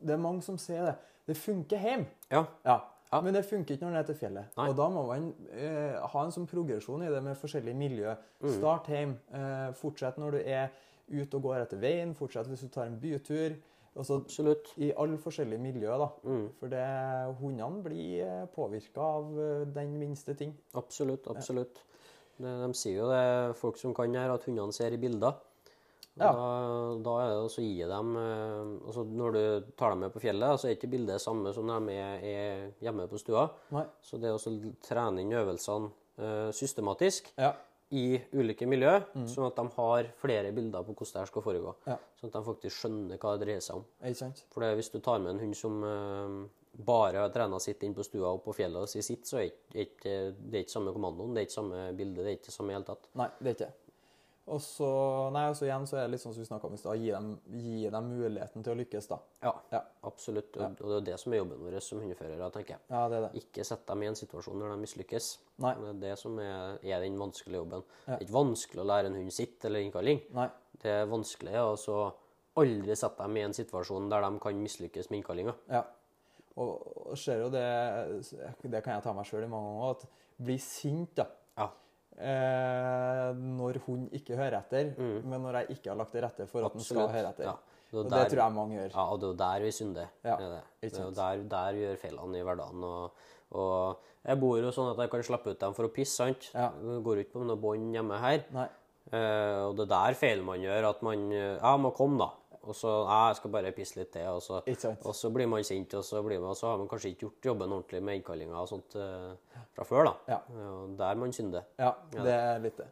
[0.00, 0.94] Det er mange som sier det.
[1.28, 2.06] Det funker hjemme.
[2.32, 2.80] Ja, Ja.
[3.12, 3.20] Ja.
[3.22, 4.48] Men det funker ikke når man er til fjellet.
[4.58, 4.64] Nei.
[4.68, 8.14] Og da må man eh, ha en sånn progresjon i det med forskjellige miljø.
[8.42, 8.48] Mm.
[8.56, 9.14] Start hjemme.
[9.30, 10.72] Eh, fortsett når du er
[11.12, 12.16] ute og går etter veien.
[12.18, 13.54] Fortsett hvis du tar en bytur.
[13.96, 14.72] Altså absolutt.
[14.84, 16.08] i alle forskjellige miljøer, da.
[16.28, 16.84] Mm, For det,
[17.40, 20.54] hundene blir påvirka av eh, den minste ting.
[20.74, 21.28] absolutt.
[21.32, 21.82] Absolutt.
[22.36, 25.38] Det, de sier jo det, folk som kan her, at hundene ser i bilder.
[26.16, 26.30] Ja.
[26.32, 26.44] Da,
[27.04, 30.22] da er det også å gi dem eh, altså Når du tar dem med på
[30.22, 33.42] fjellet, så er ikke bildet det samme som når de er, er hjemme på stua.
[33.76, 33.84] Nei.
[34.00, 34.40] Så det å
[34.86, 37.52] trene inn øvelsene eh, systematisk Ja.
[37.94, 38.96] I ulike miljø,
[39.30, 41.74] sånn at de har flere bilder på hvordan det her skal foregå.
[41.86, 41.98] Ja.
[42.18, 43.84] Sånn at de faktisk skjønner hva det dreier seg om.
[44.54, 46.40] For det, hvis du tar med en hund som uh,
[46.86, 49.50] bare har trena sitt inn på stua og på fjellet og sier sitt, så er
[49.52, 52.54] ikke, ikke, det er ikke samme kommandoen, det er ikke samme bilde, det er ikke
[52.54, 53.10] samme i hele tatt.
[53.16, 53.85] Nei, det er ikke det.
[54.46, 54.86] Og så,
[55.34, 57.00] nei, og så igjen så er det litt sånn som vi snakket om i stad,
[57.02, 57.08] gi,
[57.64, 59.16] gi dem muligheten til å lykkes, da.
[59.42, 59.80] Ja, Ja.
[60.06, 60.54] absolutt.
[60.56, 62.82] Og, og det er det som er jobben vår som hundeførere, tenker jeg.
[62.92, 63.42] Ja, det er det.
[63.42, 65.30] Ikke sett dem i en situasjon der de mislykkes.
[65.64, 65.72] Nei.
[65.80, 67.82] Det er det som er, er den vanskelige jobben.
[68.06, 68.12] Ja.
[68.12, 70.22] Det er ikke vanskelig å lære en hund sitt eller innkalling.
[70.38, 70.46] Nei.
[70.84, 71.98] Det er vanskelig å altså,
[72.62, 75.56] aldri sette dem i en situasjon der de kan mislykkes med innkallinga.
[75.74, 75.82] Ja.
[76.56, 76.70] Og,
[77.10, 77.66] og ser jo det
[78.62, 80.06] Det kan jeg ta meg sjøl i mange ganger, at
[80.46, 81.26] bli sint, da.
[81.58, 81.66] Ja.
[82.16, 86.64] Eh, når hun ikke hører etter, men når jeg ikke har lagt til rette for
[86.66, 87.44] at hun skal høre etter.
[87.44, 87.50] Mm.
[87.52, 87.56] Ja.
[87.92, 88.90] Det Og der- det tror jeg mange gjør.
[88.94, 90.06] Ja, og det er jo der vi synder.
[90.24, 90.98] Ja, Det er det.
[90.98, 92.82] er der, der vi gjør feilene i hverdagen.
[92.84, 93.10] Og,
[93.52, 96.50] og jeg bor jo sånn at jeg kan slippe ut dem for å pisse, sant?
[96.54, 96.70] Ja.
[96.70, 98.42] Går ikke på noe bånd hjemme her.
[99.12, 102.30] Eh, og det er der feil man gjør, at man eh, Ja, må komme, da.
[102.66, 104.60] Og så ja, jeg skal bare pisse litt til, og så,
[105.06, 107.26] og så blir man sint, og så, blir man, og så har man kanskje ikke
[107.28, 110.14] gjort jobben ordentlig med innkallinga og sånt uh, fra før, da.
[110.34, 110.40] Ja.
[110.98, 111.62] der man synder.
[111.78, 112.88] Ja, det er litt det.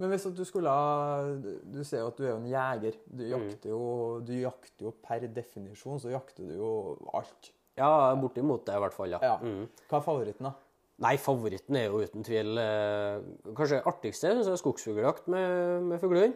[0.00, 1.24] Men hvis at du skulle ha
[1.68, 2.94] Du ser jo at du er jo en jeger.
[3.04, 3.32] Du Mm.
[3.34, 3.80] jakter jo,
[4.24, 6.70] du jakter jo per definisjon, så jakter du jo
[7.12, 7.50] alt.
[7.76, 9.10] Ja, bortimot det, i hvert fall.
[9.12, 9.18] ja.
[9.22, 9.36] Ja.
[9.44, 9.68] Mm.
[9.90, 10.54] Hva er favoritten, da?
[11.00, 13.22] Nei, favoritten er jo uten tvil eh,
[13.56, 16.34] Kanskje artigste synes jeg er skogsfugljakt med, med fuglehund.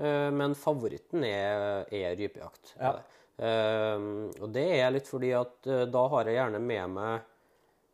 [0.00, 2.72] Eh, men favoritten er, er rypejakt.
[2.80, 2.94] Ja.
[3.36, 4.06] Eh,
[4.40, 7.26] og det er litt fordi at eh, da har jeg gjerne med meg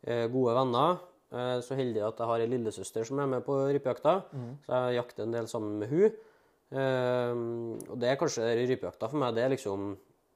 [0.07, 1.01] eh, gode venner.
[1.35, 4.20] Eh, så heldig at jeg har ei lillesøster som er med på rypejakta.
[4.68, 6.20] Så jeg jakter en del sammen med hun.
[6.73, 9.35] Og det er kanskje rypejakta for meg.
[9.37, 9.91] det er liksom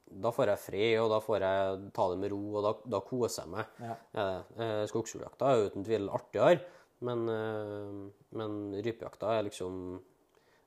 [0.06, 3.00] da får jeg fred, og da får jeg ta det med ro, og da, da
[3.04, 3.72] koser jeg meg.
[3.82, 3.96] Ja.
[4.16, 4.26] Ja,
[4.62, 6.60] eh, Skogsfugljakta er jo uten tvil artigere,
[7.06, 9.98] men, eh, men rypejakta er liksom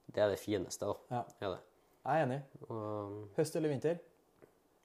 [0.09, 1.19] Det er det fineste, da.
[1.19, 1.23] Ja.
[1.45, 1.59] Er det.
[2.01, 2.39] Jeg er enig.
[2.69, 3.99] Og, Høst eller vinter?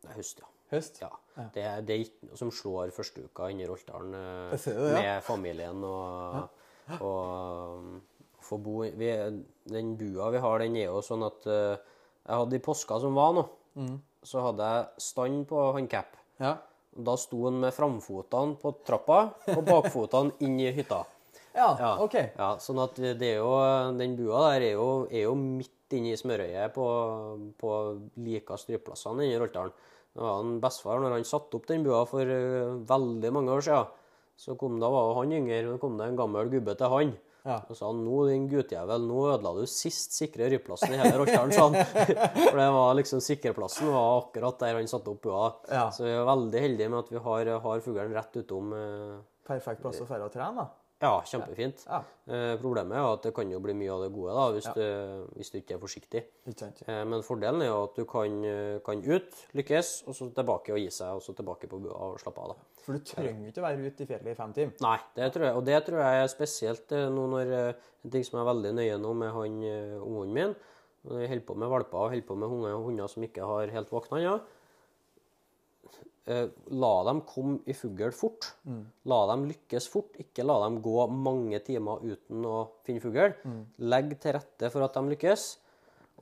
[0.04, 0.50] det er høst, ja.
[0.74, 1.00] Høst?
[1.00, 1.08] ja.
[1.54, 4.98] Det, er, det er ikke noe som slår første uka inni Roltdalen eh, det, ja.
[4.98, 6.60] med familien og,
[7.00, 7.96] og um,
[8.44, 11.80] få bo i Den bua vi har, den er jo sånn at eh,
[12.26, 13.44] Jeg hadde i påska som var nå,
[13.74, 13.96] Mm.
[14.22, 16.14] så hadde jeg stand på handcap.
[16.40, 16.56] Ja.
[16.94, 19.18] Da sto han med framfotene på trappa
[19.50, 21.02] og bakfotene inn i hytta.
[21.54, 21.90] Ja, Ja.
[22.02, 22.14] OK.
[22.34, 23.52] Ja, sånn at det er jo,
[23.94, 26.86] Den bua der er jo, er jo midt inne i smørøyet på,
[27.60, 27.74] på
[28.18, 29.70] like stryplassene inni Roltdalen.
[30.14, 33.62] Det var en bestefar når han satte opp den bua for eh, veldig mange år
[33.66, 33.86] siden.
[34.34, 37.14] Så kom det, var han yngre, men kom det en gammel gubbe til han.
[37.44, 37.58] Ja.
[37.68, 41.52] Og sa han, nå din guttjævel, nå ødela du sist sikre ryplassen i hele Roltdalen,
[41.52, 41.76] sa han.
[42.48, 45.50] For det var liksom sikreplassen var akkurat der han satte opp bua.
[45.68, 45.90] Ja.
[45.92, 49.82] Så vi er veldig heldige med at vi har, har fuglen rett utom eh, Perfekt
[49.84, 50.83] plass å dra og trene, da.
[51.04, 51.82] Ja, kjempefint.
[51.84, 52.00] Ja.
[52.24, 55.34] Eh, problemet er at det kan jo bli mye av det gode da, hvis, du,
[55.36, 56.22] hvis du ikke er forsiktig.
[56.48, 60.72] Eh, men fordelen er jo at du kan, eh, kan ut, lykkes, og så tilbake
[60.72, 62.54] og gi seg, og så tilbake på bua og slappe av.
[62.54, 62.70] da.
[62.84, 64.76] For du trenger ikke å være ute i fjellet i fem timer.
[64.84, 68.12] Nei, det tror jeg, og det tror jeg er spesielt eh, nå når eh, En
[68.12, 69.54] ting som er veldig nøye nå med han
[70.04, 70.50] ungen min
[71.08, 73.92] Jeg holder på med valper og holder på med hunder, hunder som ikke har helt
[73.92, 74.34] våkna ennå.
[74.36, 74.53] Eh,
[76.26, 78.54] la dem komme i fugl fort.
[79.04, 80.14] La dem lykkes fort.
[80.18, 82.56] Ikke la dem gå mange timer uten å
[82.86, 83.34] finne fugl.
[83.78, 85.58] Legg til rette for at de lykkes.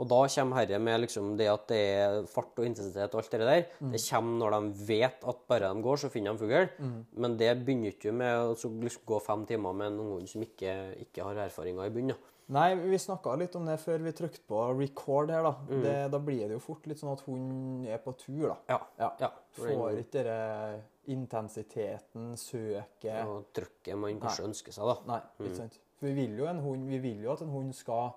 [0.00, 3.30] Og da kommer herre med liksom det at det er fart og intensitet og alt
[3.34, 3.64] det der.
[3.92, 6.68] Det kommer når de vet at bare de går, så finner de fugl.
[7.20, 10.72] Men det begynner ikke med å liksom gå fem timer med en unghund som ikke,
[11.04, 12.16] ikke har erfaringer i bunnen.
[12.52, 15.52] Nei, vi snakka litt om det før vi trykte på record her, da.
[15.70, 15.82] Mm.
[15.84, 18.56] Det, da blir det jo fort litt sånn at hun er på tur, da.
[18.72, 18.80] Ja.
[18.98, 19.10] Ja.
[19.22, 19.30] ja.
[19.56, 20.82] Får ikke den
[21.12, 24.96] intensiteten, søket og trykket man kanskje ønsker seg, da.
[25.14, 25.46] Nei, Mm.
[25.46, 25.78] ikke sant.
[25.98, 28.12] For vi vil jo, en hund, vi vil jo at en hund skal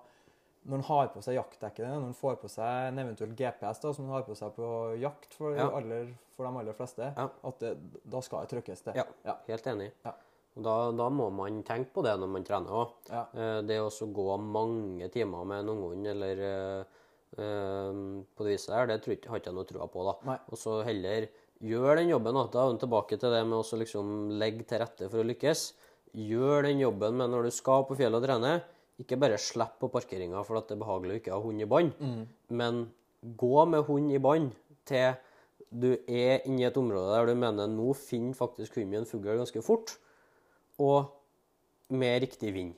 [0.66, 3.92] Når den har på seg jaktdekkene, når den får på seg en eventuell GPS da,
[3.94, 5.68] som den har på seg på jakt for, Ja.
[5.78, 7.28] aller, for de aller fleste, Ja.
[7.44, 8.92] at det, da skal det trykkes til.
[8.96, 9.36] Ja, Ja.
[9.46, 9.92] helt enig.
[10.56, 12.90] Da, da må man tenke på det når man trener òg.
[13.10, 13.24] Ja.
[13.62, 16.84] Det å gå mange timer med en unghund eller eh,
[17.38, 17.92] eh,
[18.36, 20.04] på det viset der, det tror har ikke jeg noe trua på.
[20.24, 20.38] da.
[20.50, 21.28] Og så heller
[21.62, 22.34] gjør den jobben.
[22.34, 25.28] Da, da er vi tilbake til det med å liksom legge til rette for å
[25.28, 25.72] lykkes.
[26.16, 28.62] Gjør den jobben, med når du skal på fjellet og trene,
[29.02, 31.68] ikke bare slipp på parkeringa for at det er behagelig å ikke ha hund i
[31.68, 32.26] bånd, Mm.
[32.50, 32.92] men
[33.36, 34.52] gå med hund i bånd
[34.86, 35.14] til
[35.72, 39.36] du er inne i et område der du mener nå finner faktisk hunden min fugl
[39.36, 39.96] ganske fort,
[40.78, 41.10] og
[41.90, 42.74] med riktig vind.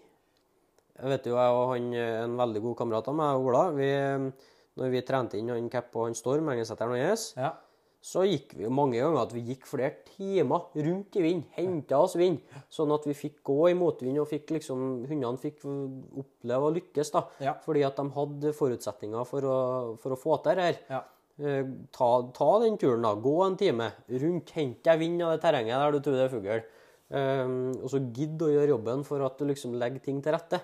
[0.98, 3.90] Jeg vet jo, jeg og han, en veldig god kamerat av meg, Ola, vi,
[4.76, 7.52] når vi trente inn han Kapp og han Storm, engelsetteren hans, Ja.
[8.00, 12.14] Så gikk vi mange ganger at vi gikk flere timer rundt i vind, henta oss
[12.16, 12.38] vind,
[12.70, 17.10] sånn at vi fikk gå i motvind og fikk liksom, hundene fikk oppleve å lykkes.
[17.12, 17.54] da, Ja.
[17.64, 19.58] Fordi at de hadde forutsetninger for å,
[19.98, 20.78] for å få til det her.
[20.88, 21.02] Ja.
[21.38, 23.14] Eh, Ta, ta den turen, da.
[23.14, 24.50] Gå en time rundt.
[24.56, 26.62] Hent deg vind av det terrenget der du tror det er fugl.
[27.08, 30.58] Um, og så gidd å gjøre jobben for at du liksom legger ting til rette.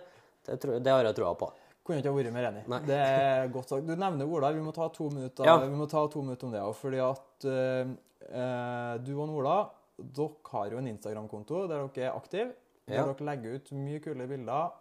[0.45, 1.49] Det, tror, det har jeg troa på.
[1.85, 2.63] Kunne ikke vært mer enig.
[2.73, 2.79] Nei.
[2.89, 3.87] Det er godt sagt.
[3.87, 4.51] Du nevner Ola.
[4.57, 5.59] Vi må ta to minutter, Ja.
[5.59, 6.75] vi må ta to minutter om det òg.
[6.75, 9.59] Fordi at eh, du og Ola
[9.99, 12.55] dere har jo en Instagram-konto der dere er aktive.
[12.89, 13.05] Der Ja.
[13.05, 14.73] dere legger ut mye kule bilder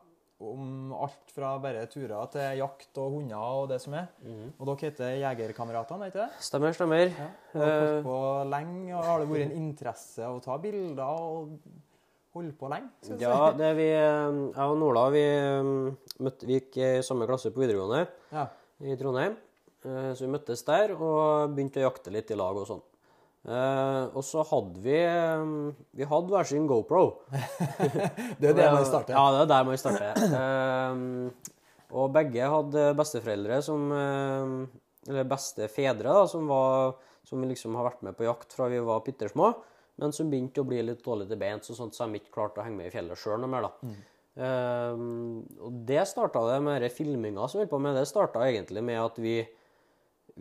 [0.43, 4.07] om alt fra bare turer til jakt og hunder og det som er.
[4.25, 4.53] Mm.
[4.59, 6.29] Og dere heter Jegerkameratene, ikke det?
[6.39, 7.05] Stemmer, stemmer.
[7.13, 7.29] Ja.
[7.53, 7.93] Og Dere har Eh.
[7.93, 11.59] holdt på lenge, og har det vært en interesse av å ta bilder og
[12.33, 12.89] holde på lenge?
[13.05, 15.69] Synes Ja, det er vi, eh, jeg og Nola vi, eh,
[16.25, 18.47] møtte, vi gikk i samme klasse på videregående Ja.
[18.81, 19.35] i Trondheim.
[19.85, 22.81] Eh, Så vi møttes der og begynte å jakte litt i lag og sånn.
[23.45, 27.19] Eh, og så hadde vi eh, Vi hadde hver sin GoPro.
[28.39, 29.11] Det er der man starter.
[29.17, 30.13] Ja, det er der man starter.
[30.39, 31.51] Eh,
[31.93, 36.95] og begge hadde besteforeldre som eh, Eller bestefedre, da, som, var,
[37.27, 39.49] som liksom har vært med på jakt fra vi var bittersmå,
[40.01, 42.61] men som begynte å bli litt dårlig til beins, og sånt, så de ikke klarte
[42.61, 43.67] å henge med i fjellet sjøl noe mer.
[43.67, 43.91] da.
[44.33, 45.01] Eh,
[45.61, 47.97] og det starta det med denne filminga som vi holdt på med.
[47.99, 49.37] Det starta egentlig med at vi,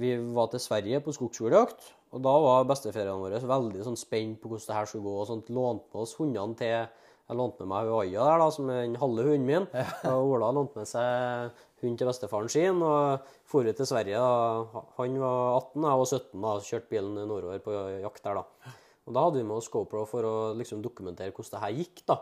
[0.00, 1.92] vi var til Sverige på skogsfugljakt.
[2.12, 5.14] Og da var besteforeldrene våre veldig sånn spent på hvordan det her skulle gå.
[5.22, 8.68] og sånt, Lånte oss hundene til Jeg lånte med meg hun Aya der, da, som
[8.72, 9.68] er den halve hunden min.
[10.10, 12.82] Og Ola lånte med seg hund til bestefaren sin.
[12.84, 14.20] Og for til Sverige.
[14.20, 14.84] da.
[14.98, 18.42] Han var 18, jeg var 17 da, og kjørte bilen nordover på jakt der.
[18.42, 18.74] da.
[19.02, 22.02] Og da hadde vi med oss GoPro for å liksom dokumentere hvordan det her gikk.
[22.06, 22.16] da.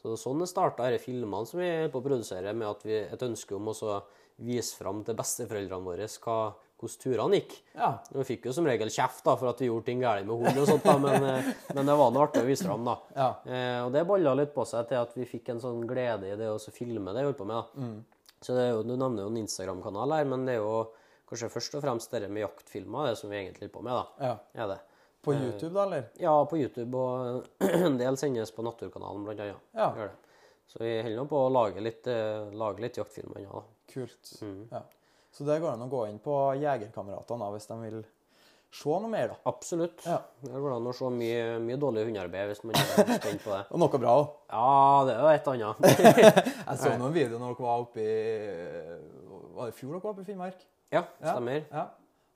[0.00, 3.00] Så er sånn starta, disse filmene som vi holder på å produsere, med at vi
[3.04, 3.98] et ønske om å så
[4.42, 6.36] vise fram til besteforeldrene våre hva,
[6.80, 7.52] hvordan turene gikk.
[7.76, 7.90] Ja.
[8.14, 10.62] Vi fikk jo som regel kjeft da, for at vi gjorde ting galt med hund,
[10.62, 12.88] og sånt da, men, eh, men det var noe artig å vise fram.
[12.88, 12.96] da.
[13.14, 13.28] Ja.
[13.44, 16.38] Eh, og det balla litt på seg til at vi fikk en sånn glede i
[16.40, 17.60] det å filme det vi holdt på med.
[17.60, 17.84] da.
[17.84, 18.32] Mm.
[18.42, 20.88] Så det er jo, Du nevner jo en Instagram-kanal her, men det er jo
[21.28, 23.92] kanskje først og fremst det med jaktfilmer det som vi egentlig holder på med.
[23.92, 24.26] da.
[24.26, 24.38] ja.
[24.64, 24.80] Er det.
[25.22, 26.08] På YouTube, da, eller?
[26.18, 27.44] Ja, på YouTube, og
[27.86, 29.60] en del sendes på Naturkanalen, blant annet.
[29.78, 30.08] Ja.
[30.72, 33.60] Så vi holder nå på å lage litt, eh, lage litt jaktfilmer da.
[33.92, 34.32] Kult.
[34.42, 34.64] Mm.
[34.72, 34.80] Ja.
[35.32, 38.02] Så det går an å gå inn på Jegerkameratene hvis de vil
[38.72, 39.36] se noe mer, da.
[39.50, 40.02] Absolutt.
[40.08, 40.18] Ja.
[40.42, 43.62] Det går an å se mye, mye dårlig hundearbeid hvis man er spent på det.
[43.72, 44.28] Og noe bra òg.
[44.48, 44.68] Ja,
[45.08, 45.88] det er jo et annet.
[46.66, 48.12] Jeg så noen videoer når dere var oppe i
[49.52, 50.64] Var det i fjor dere var oppe i Finnmark?
[50.92, 51.34] Ja, Ja.
[51.34, 51.62] stemmer.
[51.70, 51.86] Ja.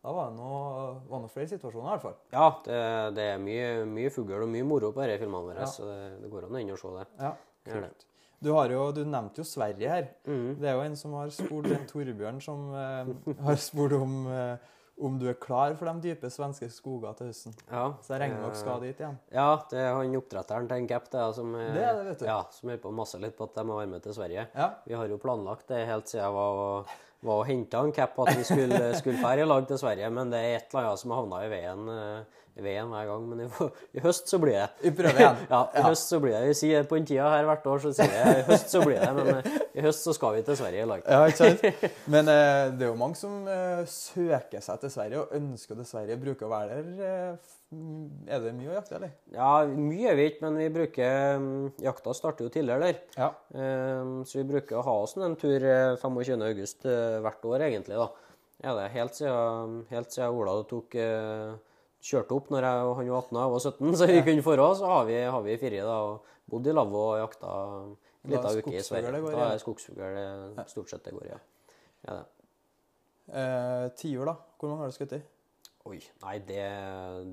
[0.05, 2.18] Da var det noe, noe flere situasjoner, i hvert fall.
[2.32, 5.66] Ja, det, det er mye, mye fugl og mye moro på disse filmene våre, Ja.
[5.66, 7.07] så det, det går an å inn og se det.
[7.24, 7.32] Ja,
[7.72, 8.07] kult.
[8.38, 10.09] Du, har jo, du nevnte jo Sverige her.
[10.28, 10.59] Mm.
[10.61, 13.12] Det er jo en som har spurt, en Torbjørn, som eh,
[13.49, 17.57] har spurt om, eh, om du er klar for de dype svenske skoger til høsten.
[17.72, 19.16] Ja, Så jeg regner med dere eh, skal dit igjen.
[19.34, 22.14] Ja, det er han oppdretteren til en cap det, er som, eh, Det er det.
[22.28, 24.47] Ja, som holder på å masse litt på at de være med til Sverige.
[24.55, 24.68] Ja.
[24.86, 26.94] Vi har jo planlagt det helt siden jeg var, og-
[27.25, 30.33] var og henta en cap at vi skulle, skulle fære i lag til Sverige, men
[30.33, 33.27] det er et eller annet som har havna i veien, eh, veien hver gang.
[33.31, 33.49] Men i,
[33.99, 34.69] i høst så blir det.
[34.85, 35.43] Vi prøver igjen.
[35.55, 36.45] Ja, i høst så blir det.
[36.53, 39.03] Vi sier på den tida her hvert år, så sier jeg i høst så blir
[39.03, 39.12] det.
[39.19, 41.05] Men eh, i høst så skal vi til Sverige i lag.
[41.05, 41.93] Ja, ikke sant?
[42.12, 45.89] Men eh, det er jo mange som eh, søker seg til Sverige og ønsker til
[45.89, 46.21] Sverige.
[46.27, 47.07] Bruker å være der.
[47.11, 49.14] Eh, er det mye å jakte, eller?
[49.35, 53.01] Ja, mye er vi ikke, men vi bruker mm, Jakta starter jo tidligere der.
[53.19, 53.31] Ja.
[53.59, 56.45] Ehm, Så vi bruker å ha oss en tur eh, 25.
[56.47, 57.99] august eh, hvert år, egentlig.
[57.99, 58.07] da.
[58.62, 61.59] Er det helt siden, helt siden Ola tok, eh,
[62.07, 64.71] kjørte opp når jeg, han var 18 og jeg var 17, så vi kunne dra,
[64.79, 67.53] så har vi, har vi fire da, og bodd i lavvo og jakta
[67.83, 69.12] en liten uke i Sverige.
[69.12, 71.41] det går, Da er skogsfugl det stort sett det går, ja.
[72.07, 72.27] ja det.
[73.27, 74.37] Eh, Tiur, da?
[74.61, 75.25] Hvor mange har du skutt i?
[75.87, 76.62] Oi, nei, det,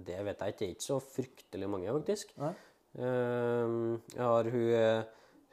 [0.07, 0.59] det vet jeg ikke.
[0.59, 2.33] Det er ikke så fryktelig mange, faktisk.
[2.41, 2.53] Nei?
[3.01, 3.77] Ehm,
[4.13, 5.07] jeg har hun,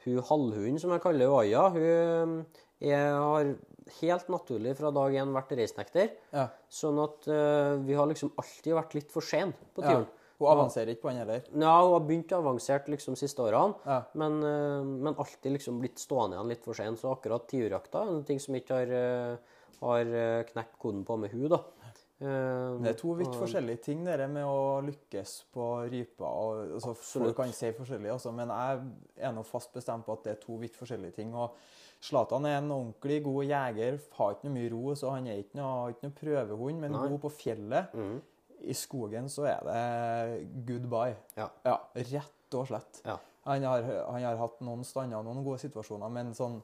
[0.05, 1.63] hun halvhunden, som jeg kaller Aya.
[1.73, 2.43] Hun
[2.81, 3.51] jeg har
[3.99, 6.15] helt naturlig fra dag én vært reisnekter.
[6.33, 6.47] Ja.
[6.71, 10.01] Sånn at uh, vi har liksom alltid vært litt for sen på ja.
[10.41, 11.43] Hun avanserer ikke på den heller?
[11.53, 13.99] Ja, hun har begynt å avansere liksom siste årene, Ja.
[14.17, 16.97] men, uh, men alltid liksom blitt stående igjen litt for sen.
[16.97, 20.09] Så akkurat tiurjakta er ting som ikke har, uh, har
[20.49, 21.61] knekt koden på med hun da.
[22.21, 26.25] Eh, Det er to vidt forskjellige ting, det med å lykkes på rypa.
[26.29, 28.81] Og, altså, folk kan si forskjellig, altså, men jeg
[29.25, 31.33] er nå fast bestemt på at det er to vidt forskjellige ting.
[31.35, 31.55] og
[32.01, 35.57] Zlatan er en ordentlig god jeger, har ikke noe mye ro, så han er ikke
[35.59, 37.07] noe, har ikke noe prøvehund, men Nei.
[37.09, 37.93] god på fjellet.
[37.93, 38.21] Mm.
[38.61, 41.15] I skogen så er det goodbye.
[41.37, 41.49] Ja.
[41.95, 43.01] rett og slett.
[43.05, 43.17] Ja.
[43.45, 46.59] Han, har, han har hatt noen stander noen gode situasjoner, men sånn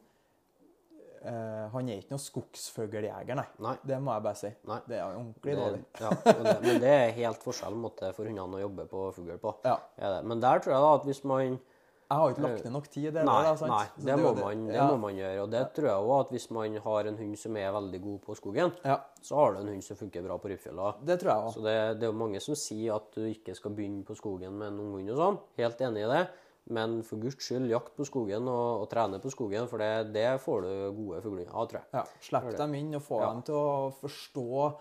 [1.22, 3.45] eh, Han er ikke noe skogsfugljeger, nei.
[3.63, 3.76] Nei.
[3.84, 4.51] Det må jeg bare si.
[4.70, 4.82] Nei.
[4.88, 5.82] Det er ordentlig dårlig.
[6.01, 9.55] ja, det, men det er helt forskjell måte for hundene å jobbe på fugl på.
[9.65, 9.80] Ja.
[9.97, 10.22] Det.
[10.30, 11.59] Men der tror jeg da at hvis man
[12.07, 13.24] Jeg har ikke lagt ned nok tid i det.
[13.28, 13.72] Nei, sant?
[13.74, 14.86] nei det, må man, det ja.
[14.88, 15.41] må man gjøre.
[15.43, 18.20] Og det tror jeg òg at hvis man har en hund som er veldig god
[18.24, 20.93] på skogen, Ja, så har du en hund som funker bra på rypefjella.
[21.03, 21.53] det tror jeg òg.
[21.57, 24.55] Så det, det er jo mange som sier at du ikke skal begynne på skogen
[24.55, 25.39] med en ung hund og sånn.
[25.59, 26.24] Helt enig i det.
[26.70, 30.26] Men for guds skyld, jakt på skogen og, og trene på skogen, for det, det
[30.43, 31.88] får du gode fuglehunder av, tror jeg.
[31.93, 33.30] Ja, Slipp dem inn og få Ja.
[33.32, 34.74] dem til å forstå,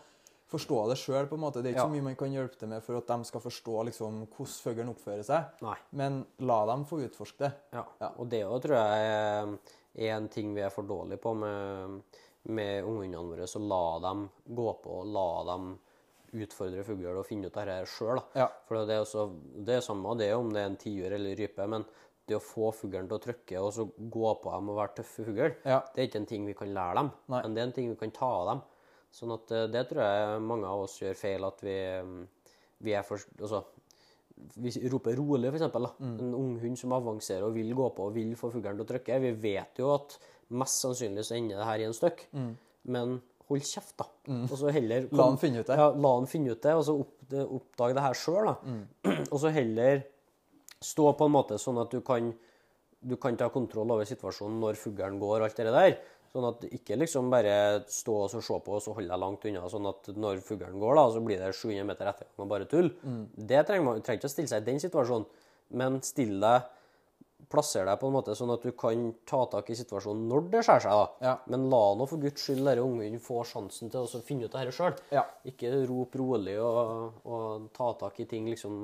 [0.51, 1.29] forstå det sjøl.
[1.31, 1.87] Det er ikke Ja.
[1.87, 4.91] så mye man kan hjelpe dem med for at de skal forstå liksom, hvordan fuglen
[4.95, 5.45] oppfører seg.
[5.63, 5.77] Nei.
[5.93, 7.53] Men la dem få utforske det.
[7.73, 7.85] Ja.
[8.01, 8.11] Ja.
[8.19, 9.59] Og det òg tror jeg er-
[10.13, 12.03] en ting vi er for dårlige på med,
[12.49, 13.47] med ungene våre.
[13.47, 15.79] Så la dem gå på, la dem
[16.45, 18.21] utfordre fugler og finne ut av dette sjøl.
[18.37, 18.49] Ja.
[18.69, 19.27] For det er, også,
[19.67, 21.87] det er samme det om det er en tiur eller rype, men
[22.27, 25.25] det å få fuglen til å trykke og så gå på dem og være tøffe
[25.29, 25.81] fugl, Ja.
[25.95, 27.43] det er ikke en ting vi kan lære dem, Nei.
[27.45, 28.63] men det er en ting vi kan ta av dem.
[29.15, 32.25] Sånn at eh, det tror jeg mange av oss gjør feil, at vi, mm,
[32.85, 33.63] vi er for Altså,
[34.61, 35.87] vi roper rolig, eksempel.
[36.03, 36.17] Mm.
[36.21, 38.91] En ung hund som avanserer og vil gå på og vil få fuglen til å
[38.91, 39.21] trykke.
[39.23, 40.19] Vi vet jo at
[40.51, 42.27] mest sannsynlig så ender det her i en støkk,
[42.93, 43.17] men
[43.51, 44.09] hold kjeft, da.
[44.49, 45.79] Og så heller kom, La han finne ut det.
[45.79, 48.57] Ja, la han finne ut det, og så opp, oppdage det her sjøl, da.
[48.67, 48.83] Mm.
[49.33, 50.03] og så heller
[50.83, 52.33] stå på en måte sånn at du kan,
[53.01, 55.97] du kan ta kontroll over situasjonen når fuglen går, og alt det der.
[56.37, 57.57] Sånn at ikke liksom bare
[57.89, 59.69] stå og se på og så holde deg langt unna.
[59.73, 62.91] Sånn at når fuglen går, da, så blir det 700 meter etter og bare tull.
[63.07, 63.23] Mm.
[63.53, 65.45] Det trenger man trenger ikke å stille seg i den situasjonen,
[65.81, 66.67] men still deg
[67.49, 70.63] Plasser deg på en måte sånn at du kan ta tak i situasjonen når det
[70.67, 70.91] skjærer seg.
[70.99, 71.27] da.
[71.29, 71.35] Ja.
[71.53, 74.65] Men la nå for guds skyld denne ungen få sjansen til å finne ut det
[74.65, 74.97] her sjøl.
[75.15, 75.23] Ja.
[75.47, 78.81] Ikke rop rolig og, og ta tak i ting liksom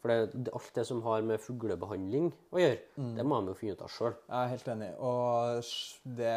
[0.00, 3.14] For det, det, alt det som har med fuglebehandling å gjøre, Mm.
[3.16, 4.14] det må de jo finne ut av sjøl.
[4.28, 4.90] Jeg er helt enig.
[5.02, 5.72] Og
[6.16, 6.34] det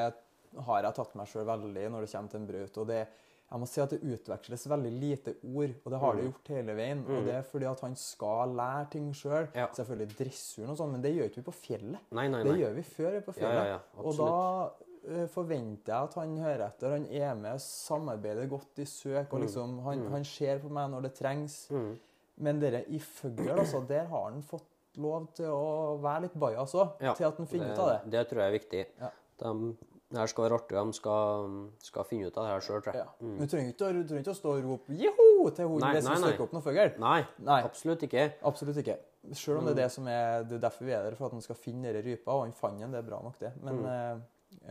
[0.65, 2.77] har jeg tatt meg sjøl veldig når det kommer til en brut.
[2.81, 3.03] Og det,
[3.51, 6.17] jeg må si at det utveksles veldig lite ord, og det har Mm.
[6.21, 6.99] det gjort hele veien.
[7.05, 9.47] Og det er fordi at han skal lære ting sjøl.
[9.53, 9.67] Ja.
[9.75, 11.99] Selvfølgelig dressuren og sånn, men det gjør ikke vi på fjellet.
[12.11, 13.65] Nei, nei, Det gjør vi før vi er på fjellet.
[13.65, 14.71] ja, ja, og da
[15.03, 16.91] eh, forventer jeg at han hører etter.
[16.91, 19.33] Han er med, samarbeider godt i søk, Mm.
[19.33, 21.67] og liksom, han, han ser på meg når det trengs.
[21.71, 21.97] Mm.
[22.37, 24.63] Men dere i fugl, altså, der har han fått
[24.97, 28.11] lov til å være litt bajas òg, til at han finner ut av det.
[28.11, 28.85] Det tror jeg er viktig.
[29.01, 29.09] Ja.
[29.39, 29.75] De,
[30.11, 32.81] det her skal være artig, og de skal, skal finne ut av det her sjøl,
[32.83, 33.05] tror jeg.
[33.05, 33.27] Ja.
[33.27, 33.37] Mm.
[33.39, 36.09] du trenger ikke, du trenger ikke å stå og rope 'joho' til hunden hvis du
[36.09, 36.27] nei, nei.
[36.31, 36.99] støkker opp noe fugl.
[36.99, 37.61] Nei, Nei.
[37.63, 38.25] absolutt ikke.
[38.43, 38.97] Absolutt ikke.
[39.33, 39.77] Selv om det Mm.
[39.79, 41.83] er det som er det er derfor vi er der, for at han skal finne
[41.93, 42.31] denne rypa.
[42.31, 43.51] Og han fant den, det er bra nok, det.
[43.63, 43.85] Men Mm.
[43.85, 44.17] eh,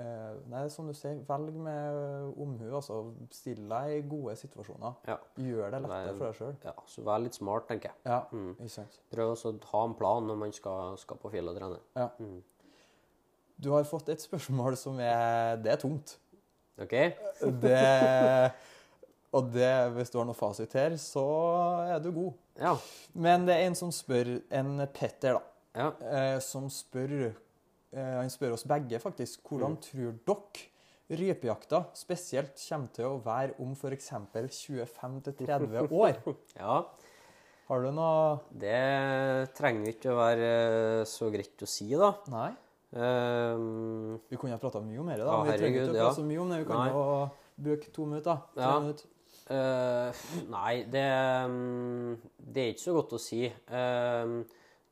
[0.01, 2.71] eh, nei, som du sier, velg med omhu.
[2.75, 4.95] altså Still deg i gode situasjoner.
[5.07, 5.17] Ja.
[5.39, 6.57] Gjør det Nei, lettere for deg sjøl.
[6.65, 7.95] ja, Så vær litt smart, tenker jeg.
[8.05, 8.55] Ja, Mm.
[8.61, 8.99] ikke sant.
[9.11, 11.79] Prøv å ha en plan når man skal, skal på fjellet og trene.
[11.97, 12.09] Ja.
[13.61, 13.65] Mm.
[13.65, 16.17] Du har fått et spørsmål som er Det er tungt.
[16.81, 16.95] OK?
[17.61, 18.53] Det,
[19.37, 21.25] og det, hvis du har noe fasit her, så
[21.93, 22.33] er du god.
[22.57, 22.73] Ja.
[23.13, 25.43] Men det er en som spør, en Petter, da,
[25.77, 25.91] ja.
[26.09, 29.45] eh, som spør eh, Han spør oss begge, faktisk.
[29.45, 34.11] Hvordan tror dere rypejakta spesielt kommer til å være om f.eks.
[34.33, 36.25] 25-30 år?
[36.57, 36.81] ja.
[37.71, 40.51] Har du noe Det trenger ikke å være
[41.07, 42.15] så greit å si, da.
[42.33, 42.49] Nei?
[42.97, 45.25] Ehm, Vi kunne ha prata mye om mer, da.
[45.31, 46.59] Ja, vi vi trenger ikke å prate så mye om det.
[46.65, 46.91] Vi kan Nei.
[46.91, 47.03] jo
[47.67, 48.39] bruke to minutter.
[48.55, 48.81] Tre Ja.
[48.81, 49.07] minutter.
[49.51, 50.13] Uh,
[50.51, 51.07] nei, det,
[51.51, 53.53] mm, det er ikke så godt å si.
[53.71, 54.45] Ehm,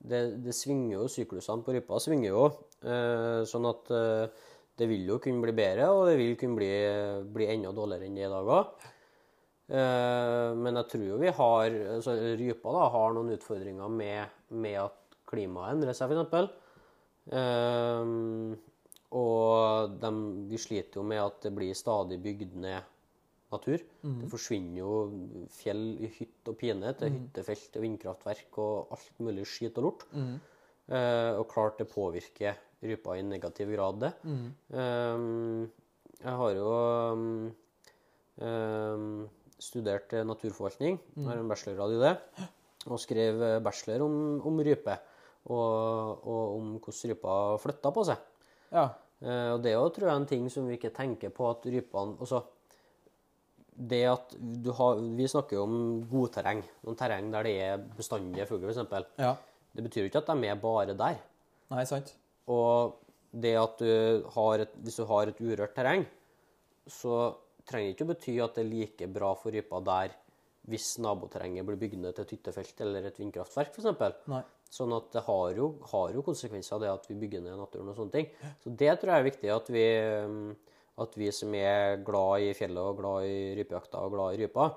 [0.03, 2.47] det, det svinger jo, syklusene på rypa svinger jo.
[2.83, 4.29] Uh, sånn at eh,
[4.79, 6.71] det vil jo kunne bli bedre, og det vil kunne bli,
[7.35, 8.67] bli enda dårligere enn det i dag òg.
[9.69, 15.19] men jeg tror jo vi har altså Rypa da, har noen utfordringer med, med at
[15.29, 16.55] klimaet endrer seg, f.eks.
[17.29, 18.57] Um,
[19.19, 20.13] og de,
[20.51, 22.95] vi sliter jo med at det blir stadig bygd ned
[23.53, 23.81] natur.
[24.21, 24.93] Det forsvinner jo
[25.57, 30.05] fjell i hytt og pine til hyttefelt og vindkraftverk og alt mulig skit og lort.
[30.89, 34.13] Eh, og klart det påvirker rypa i negativ grad, det.
[34.25, 35.71] Um,
[36.19, 36.69] jeg har jo
[37.13, 37.55] um,
[38.45, 42.15] um, studert naturforvaltning, har en bachelorgrad i det,
[42.87, 44.95] og skrev bachelor om, om rype.
[45.49, 48.25] Og, og om hvordan rypa flytta på seg.
[48.75, 48.85] Ja.
[49.25, 51.65] Eh, og det er jo, tror jeg, en ting som vi ikke tenker på at
[51.67, 52.43] rypene altså,
[53.79, 55.77] det at du har, Vi snakker jo om
[56.11, 56.63] godterreng.
[56.85, 59.13] Noen terreng der det er bestandige fugler, f.eks.
[59.23, 59.35] ja.
[59.73, 61.19] Det betyr jo ikke at de er bare der.
[61.71, 62.15] Nei, sant?
[62.51, 62.97] Og
[63.31, 66.07] det at du har et, hvis du har et urørt terreng,
[66.89, 67.37] så
[67.69, 70.17] trenger ikke å bety at det er like bra for rypa der
[70.69, 74.01] hvis naboterrenget blir bygd ned til et hyttefelt eller et vindkraftverk, f.eks.
[74.69, 77.97] Sånn at det har jo, har jo konsekvenser det at vi bygger ned naturen og
[77.97, 78.27] sånne ting.
[78.61, 79.87] Så det tror jeg er viktig at vi,
[80.29, 80.51] um,
[81.05, 84.69] at vi som er glad i fjellet og glad i rypejakta og glad i rypa,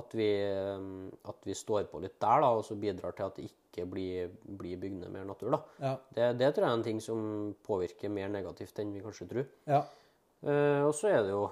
[0.00, 0.28] at vi,
[0.74, 3.86] um, at vi står på litt der da, og så bidrar til at det ikke
[3.86, 5.54] blir, blir bygd ned mer natur.
[5.54, 5.62] da.
[5.86, 5.94] Ja.
[6.18, 7.24] Det, det tror jeg er en ting som
[7.66, 9.50] påvirker mer negativt enn vi kanskje tror.
[9.70, 9.84] ja.
[10.40, 11.42] Eh, og så er det jo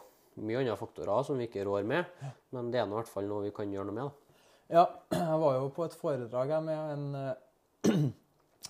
[0.49, 2.09] mye andre faktorer som vi ikke rår med,
[2.57, 4.09] men det er nå i hvert fall noe vi kan gjøre noe med.
[4.09, 4.29] da.
[4.69, 4.85] Ja,
[5.19, 7.35] jeg var jo på et foredrag her med en, eh,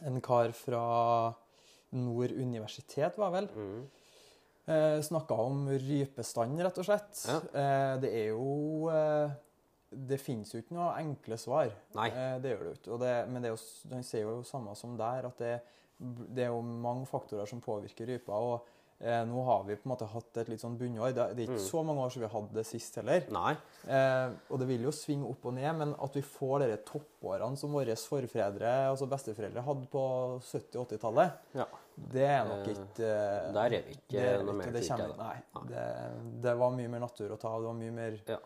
[0.08, 0.82] en kar fra
[1.96, 3.48] Nord universitet, var vel.
[3.54, 3.82] Mm.
[4.68, 7.22] Eh, Snakka om rypestand, rett og slett.
[7.24, 7.38] Ja.
[7.40, 9.36] Eh, det er jo eh,
[9.88, 11.70] Det finnes jo ikke noe enkle svar.
[11.96, 12.10] Nei.
[12.12, 12.98] Eh, det gjør det jo ikke.
[13.00, 13.62] Det, men det er jo,
[13.94, 15.54] han sier jo samme som der, at det,
[16.36, 18.36] det er jo mange faktorer som påvirker rypa.
[18.36, 21.12] og eh, nå har vi på en måte hatt et litt sånn bunnår.
[21.14, 21.68] Det, er ikke Mm.
[21.70, 23.24] så mange år siden vi hadde det sist heller.
[23.30, 23.52] Nei.
[23.86, 27.56] Eh, og det vil jo svinge opp og ned, men at vi får de toppårene
[27.56, 30.02] som våre forfedre, altså besteforeldre, hadde på
[30.42, 31.66] 70- og 80-tallet, Ja.
[32.12, 34.88] det er nok Eh, ikke eh, der er vi ikke det er noe mer det
[34.88, 35.42] kommer- Nei.
[35.54, 35.66] Nei.
[35.68, 37.60] Det, det var mye mer natur å ta av.
[37.62, 38.38] Det var mye mer Ja.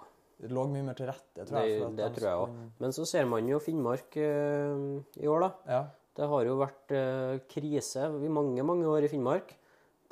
[0.42, 1.80] Det lå mye mer til rette, tror jeg.
[1.80, 2.70] Det, det tror jeg òg.
[2.80, 5.50] Men så ser man jo Finnmark eh, i år, da.
[5.68, 5.84] Ja.
[6.16, 9.54] Det har jo vært eh, krise i mange, mange år i Finnmark.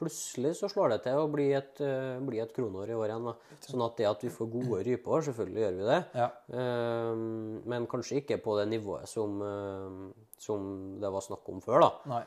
[0.01, 3.29] Plutselig så slår det til å bli et, eh, bli et kronår i år igjen.
[3.31, 3.57] da.
[3.67, 6.01] Sånn at det at vi får gode rypeår, selvfølgelig gjør vi det.
[6.23, 6.29] ja.
[6.57, 7.15] Eh,
[7.71, 11.91] men kanskje ikke på det nivået som, eh, som det var snakk om før, da.
[12.07, 12.25] Nei.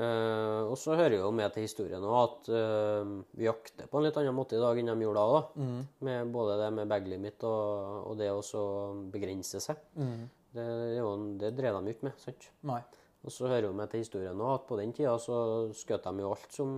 [0.00, 4.06] Uh, og så hører jo med til historien også at uh, vi jakter på en
[4.06, 5.34] litt annen måte i dag enn de gjorde da.
[5.36, 5.64] da.
[5.66, 5.82] Mm.
[6.08, 8.72] Med både det med bag limit og, og det å
[9.12, 9.82] begrense seg.
[10.00, 10.22] Mm.
[10.56, 10.64] Det,
[10.96, 11.04] det,
[11.44, 12.24] det drev de jo ikke med.
[12.24, 12.48] sant?
[12.72, 12.80] Nei.
[13.24, 16.22] Og så hører jo med til historien nå at på den tida så skjøt de
[16.24, 16.72] jo alt som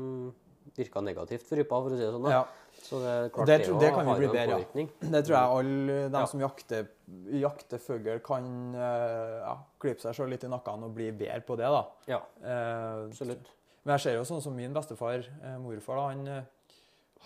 [0.77, 2.25] virka negativt for rypa, for å si det sånn.
[2.25, 2.31] da.
[2.31, 2.45] Ja.
[2.85, 4.87] Så det klart Det tror- det kan vi bli bedre, ja.
[5.11, 6.25] Det tror jeg alle de Ja.
[6.27, 6.89] som jakter,
[7.33, 11.57] jakter fugl, kan eh, ja, klype seg selv litt i nakken og bli bedre på
[11.57, 11.65] det.
[11.69, 11.85] da.
[12.09, 13.47] Ja, Eh, absolutt.
[13.85, 16.47] Men jeg ser jo sånn som min bestefar, eh, morfar, da, han,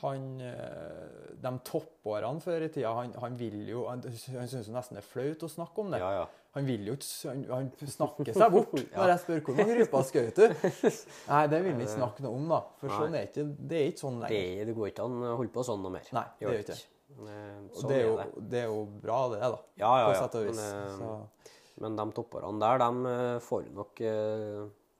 [0.03, 4.03] han eh, De toppårene før i tida, han, han vil jo Han,
[4.35, 6.01] han syns nesten det er flaut å snakke om det.
[6.03, 6.27] Ja, ja.
[6.57, 10.07] Han vil jo ikke Han, han snakker seg bort når jeg spør hvor mange ryper
[10.09, 10.47] skjøt du.
[11.29, 12.61] Nei, det vil han ikke snakke noe om, da.
[12.81, 13.01] For Nei.
[13.03, 14.65] sånn er ikke, det er ikke sånn Det, lenger.
[14.71, 16.09] det går ikke an å holde på sånn noe mer.
[16.19, 16.81] Nei, det Gjør ikke det.
[17.19, 18.47] Eh, Og Sånn det er, jo, det.
[18.53, 19.61] det er jo bra, det, da.
[19.81, 20.21] Ja, ja, På ja.
[20.25, 20.59] sett og vis.
[20.59, 23.15] Men, eh, Så, Men de toppårene der, de
[23.47, 24.03] får nok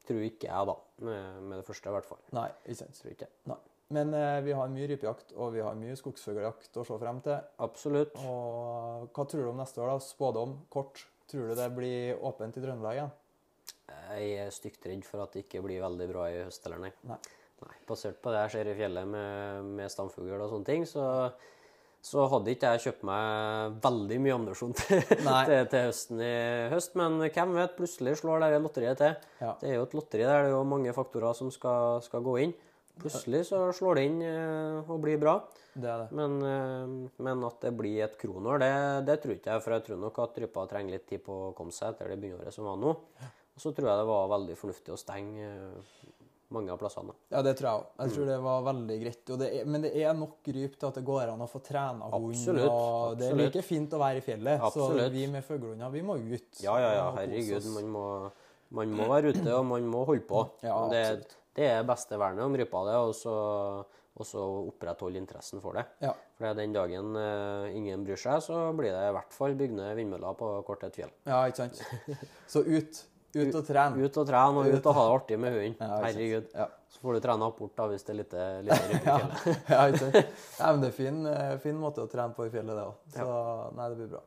[0.09, 0.75] Tror ikke jeg, da.
[1.05, 2.17] Med, med det første, i hvert fall.
[2.33, 2.97] nei, ikke sant.
[2.97, 3.27] Tror ikke.
[3.51, 3.57] Nei.
[3.95, 7.39] Men eh, vi har mye rypejakt, og vi har mye skogsfugljakt å se frem til.
[7.65, 8.13] Absolutt.
[8.21, 10.03] Og hva tror du om neste år, da?
[10.05, 11.07] Spådom, kort.
[11.29, 13.11] Tror du det blir åpent i Trøndelag igjen?
[13.89, 16.93] Jeg er stygt redd for at det ikke blir veldig bra i høst heller, nei.
[17.09, 17.19] Nei.
[17.59, 21.03] Nei, Basert på det jeg ser i fjellet med, med stamfugl og sånne ting, så,
[22.05, 26.33] så hadde ikke jeg kjøpt meg veldig mye ammunisjon til, til, til høsten i
[26.71, 26.95] høst.
[26.99, 29.17] Men hvem vet, plutselig slår det lotteriet til.
[29.41, 29.53] Ja.
[29.59, 32.37] Det er jo et lotteri der det er jo mange faktorer som skal, skal gå
[32.45, 32.55] inn.
[32.99, 35.37] Plutselig så slår det inn eh, og blir bra.
[35.73, 36.07] Det er det.
[36.19, 38.71] Men, eh, men at det blir et kronår, det,
[39.09, 39.65] det tror ikke jeg.
[39.65, 42.19] For jeg tror nok at rypa trenger litt tid på å komme seg etter det
[42.21, 42.95] bunnåret som var nå.
[43.59, 45.95] Og så tror jeg det var veldig fornuftig å stenge eh,
[46.55, 47.13] mange av plassene.
[47.29, 47.87] Ja, det tror jeg òg.
[47.89, 48.01] Mm.
[48.01, 49.23] Jeg tror det var veldig greit.
[49.29, 51.61] Og det er, men det er nok ryp til at det går an å få
[51.65, 52.29] trena hund.
[52.33, 54.63] Absolutt, Og det er like fint å være i fjellet.
[54.69, 55.03] Absolutt.
[55.03, 56.63] Så vi med fuglehunder, vi må ut.
[56.63, 57.69] Ja, ja, ja, herregud.
[57.75, 58.05] Man må,
[58.79, 60.47] man må være ute, og man må holde på.
[60.65, 61.38] Ja, det, absolutt.
[61.57, 63.33] Det er beste vernet om rypa, det, og så,
[64.19, 65.85] og så opprettholde interessen for det.
[66.03, 66.13] Ja.
[66.37, 69.95] For den dagen eh, ingen bryr seg, så blir det i hvert fall bygd ned
[69.97, 71.11] vindmøller på kortet fjell.
[71.27, 71.81] ja, ikke sant.
[72.47, 73.05] Så ut.
[73.35, 73.93] Ut og trene.
[74.01, 75.75] Ut og trene, og ut og ha det artig med hunden.
[75.77, 75.97] Ja.
[76.07, 76.47] Herregud.
[76.57, 76.65] Ja.
[76.89, 79.59] Så får du trene opp bort da, hvis det er lite, lite i Ja, fjellet.
[79.69, 80.15] ja, ikke sant.
[80.57, 82.95] Ja, men det er fin, eh, fin måte å trene på i fjellet, det òg.
[83.13, 83.27] Så
[83.77, 84.23] nei, det blir bra.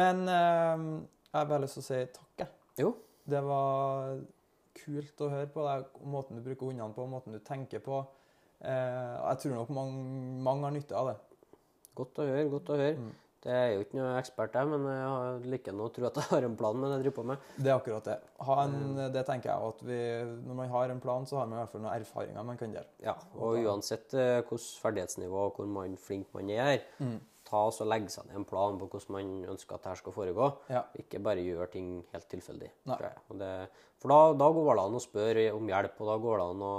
[0.00, 0.86] Men eh,
[1.28, 2.50] jeg har bare lyst til å si takk, jeg.
[2.80, 2.94] Jo,
[3.28, 4.16] Det var
[4.78, 8.02] kult å høre på og måten du bruker hundene på, måten du tenker på.
[8.64, 10.06] Eh, jeg tror nok mange,
[10.46, 11.18] mange har nytte av det.
[11.94, 12.96] godt å høre, godt å høre.
[12.98, 13.12] Mm.
[13.44, 16.30] Det er jo ikke noe ekspert jeg, men jeg liker nå å tro at jeg
[16.30, 17.42] har en plan med det jeg driver på med.
[17.58, 18.14] Det er akkurat det.
[18.46, 18.78] Ha en,
[19.12, 19.98] det tenker jeg at vi,
[20.46, 22.72] Når man har en plan, så har man i hvert fall noen erfaringer man kan
[22.72, 22.88] dele.
[23.04, 24.40] Ja, og uansett eh,
[24.80, 27.18] ferdighetsnivå og hvor man flink man er Mm.
[27.54, 30.16] Ta og så legge seg ned en plan på hvordan man ønsker at dette skal
[30.18, 30.50] foregå.
[30.74, 30.82] Ja.
[30.98, 32.70] Ikke bare gjøre ting helt tilfeldig.
[32.90, 33.52] Det,
[34.02, 36.64] for da, da går det an å spørre om hjelp, og da går det an
[36.70, 36.74] å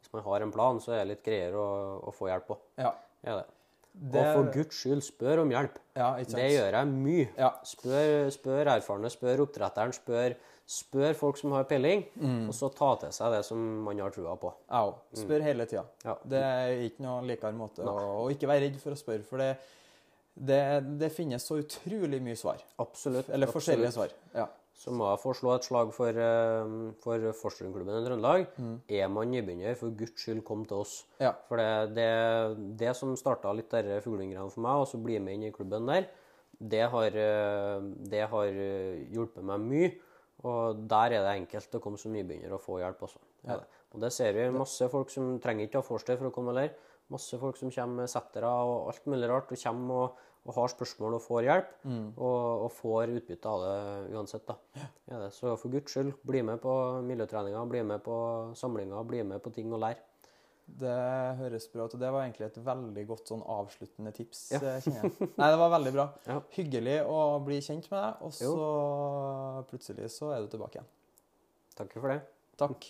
[0.00, 1.64] Hvis man har en plan, så er det litt greier å,
[2.08, 2.54] å få hjelp på.
[2.80, 2.94] Ja.
[3.20, 3.48] Er det.
[3.90, 5.74] Det, Og for guds skyld, spør om hjelp.
[5.98, 6.06] ja?
[6.24, 7.26] Det gjør jeg mye.
[7.36, 7.50] Ja.
[7.68, 10.36] Spør, spør erfarne, spør oppdretteren, spør,
[10.70, 12.46] spør folk som har peiling, Mm.
[12.48, 14.54] og så ta til seg det som man har trua på.
[14.70, 15.84] Ja, spør Spør hele tida.
[16.06, 16.14] Ja.
[16.24, 19.42] Det er ikke noe likere måte å Og ikke være redd for å spørre, for
[19.42, 19.50] det,
[20.40, 20.62] det,
[21.00, 22.62] det finnes så utrolig mye svar.
[22.80, 23.28] Absolutt.
[23.28, 24.14] Eller forskjellige svar.
[24.36, 24.46] Ja.
[24.80, 26.70] Så må jeg få slå et slag for, eh,
[27.02, 28.46] for Forsrundklubben i Trøndelag.
[28.88, 30.94] Er man nybegynner, for guds skyld, kom til oss.
[31.18, 31.24] Mm.
[31.26, 31.32] Ja.
[31.48, 35.36] For det, det, det som starta litt der fuglehundgreiene for meg, og så bli med
[35.36, 36.08] inn i klubben der,
[36.60, 38.62] det har, eh, det har
[39.12, 39.92] hjulpet meg mye.
[40.48, 43.20] Og der er det enkelt å komme som nybegynner og få hjelp også.
[43.44, 43.58] Ja.
[43.92, 44.48] Og det ser vi.
[44.54, 46.72] Masse folk som trenger ikke ha forster for å komme der.
[47.10, 50.68] Masse folk som kommer med settere og alt mulig rart, og kommer og, og har
[50.72, 52.06] spørsmål og får hjelp, Mm.
[52.16, 54.46] og, og får utbytte av det uansett.
[54.46, 54.56] da.
[55.10, 55.18] Ja.
[55.24, 55.32] det.
[55.36, 56.72] Så for guds skyld, bli med på
[57.04, 58.16] miljøtreninga, bli med på
[58.56, 59.98] samlinger, bli med på ting og lær.
[60.70, 60.96] Det
[61.40, 61.94] høres bra ut.
[61.94, 64.52] og Det var egentlig et veldig godt sånn avsluttende tips.
[64.52, 64.60] Ja.
[64.78, 64.86] eh.
[65.36, 66.08] Nei, det var veldig bra.
[66.30, 66.40] Ja.
[66.54, 70.90] Hyggelig å bli kjent med deg, og så plutselig så er du tilbake igjen.
[71.76, 72.20] Takk for det.
[72.60, 72.86] Takk.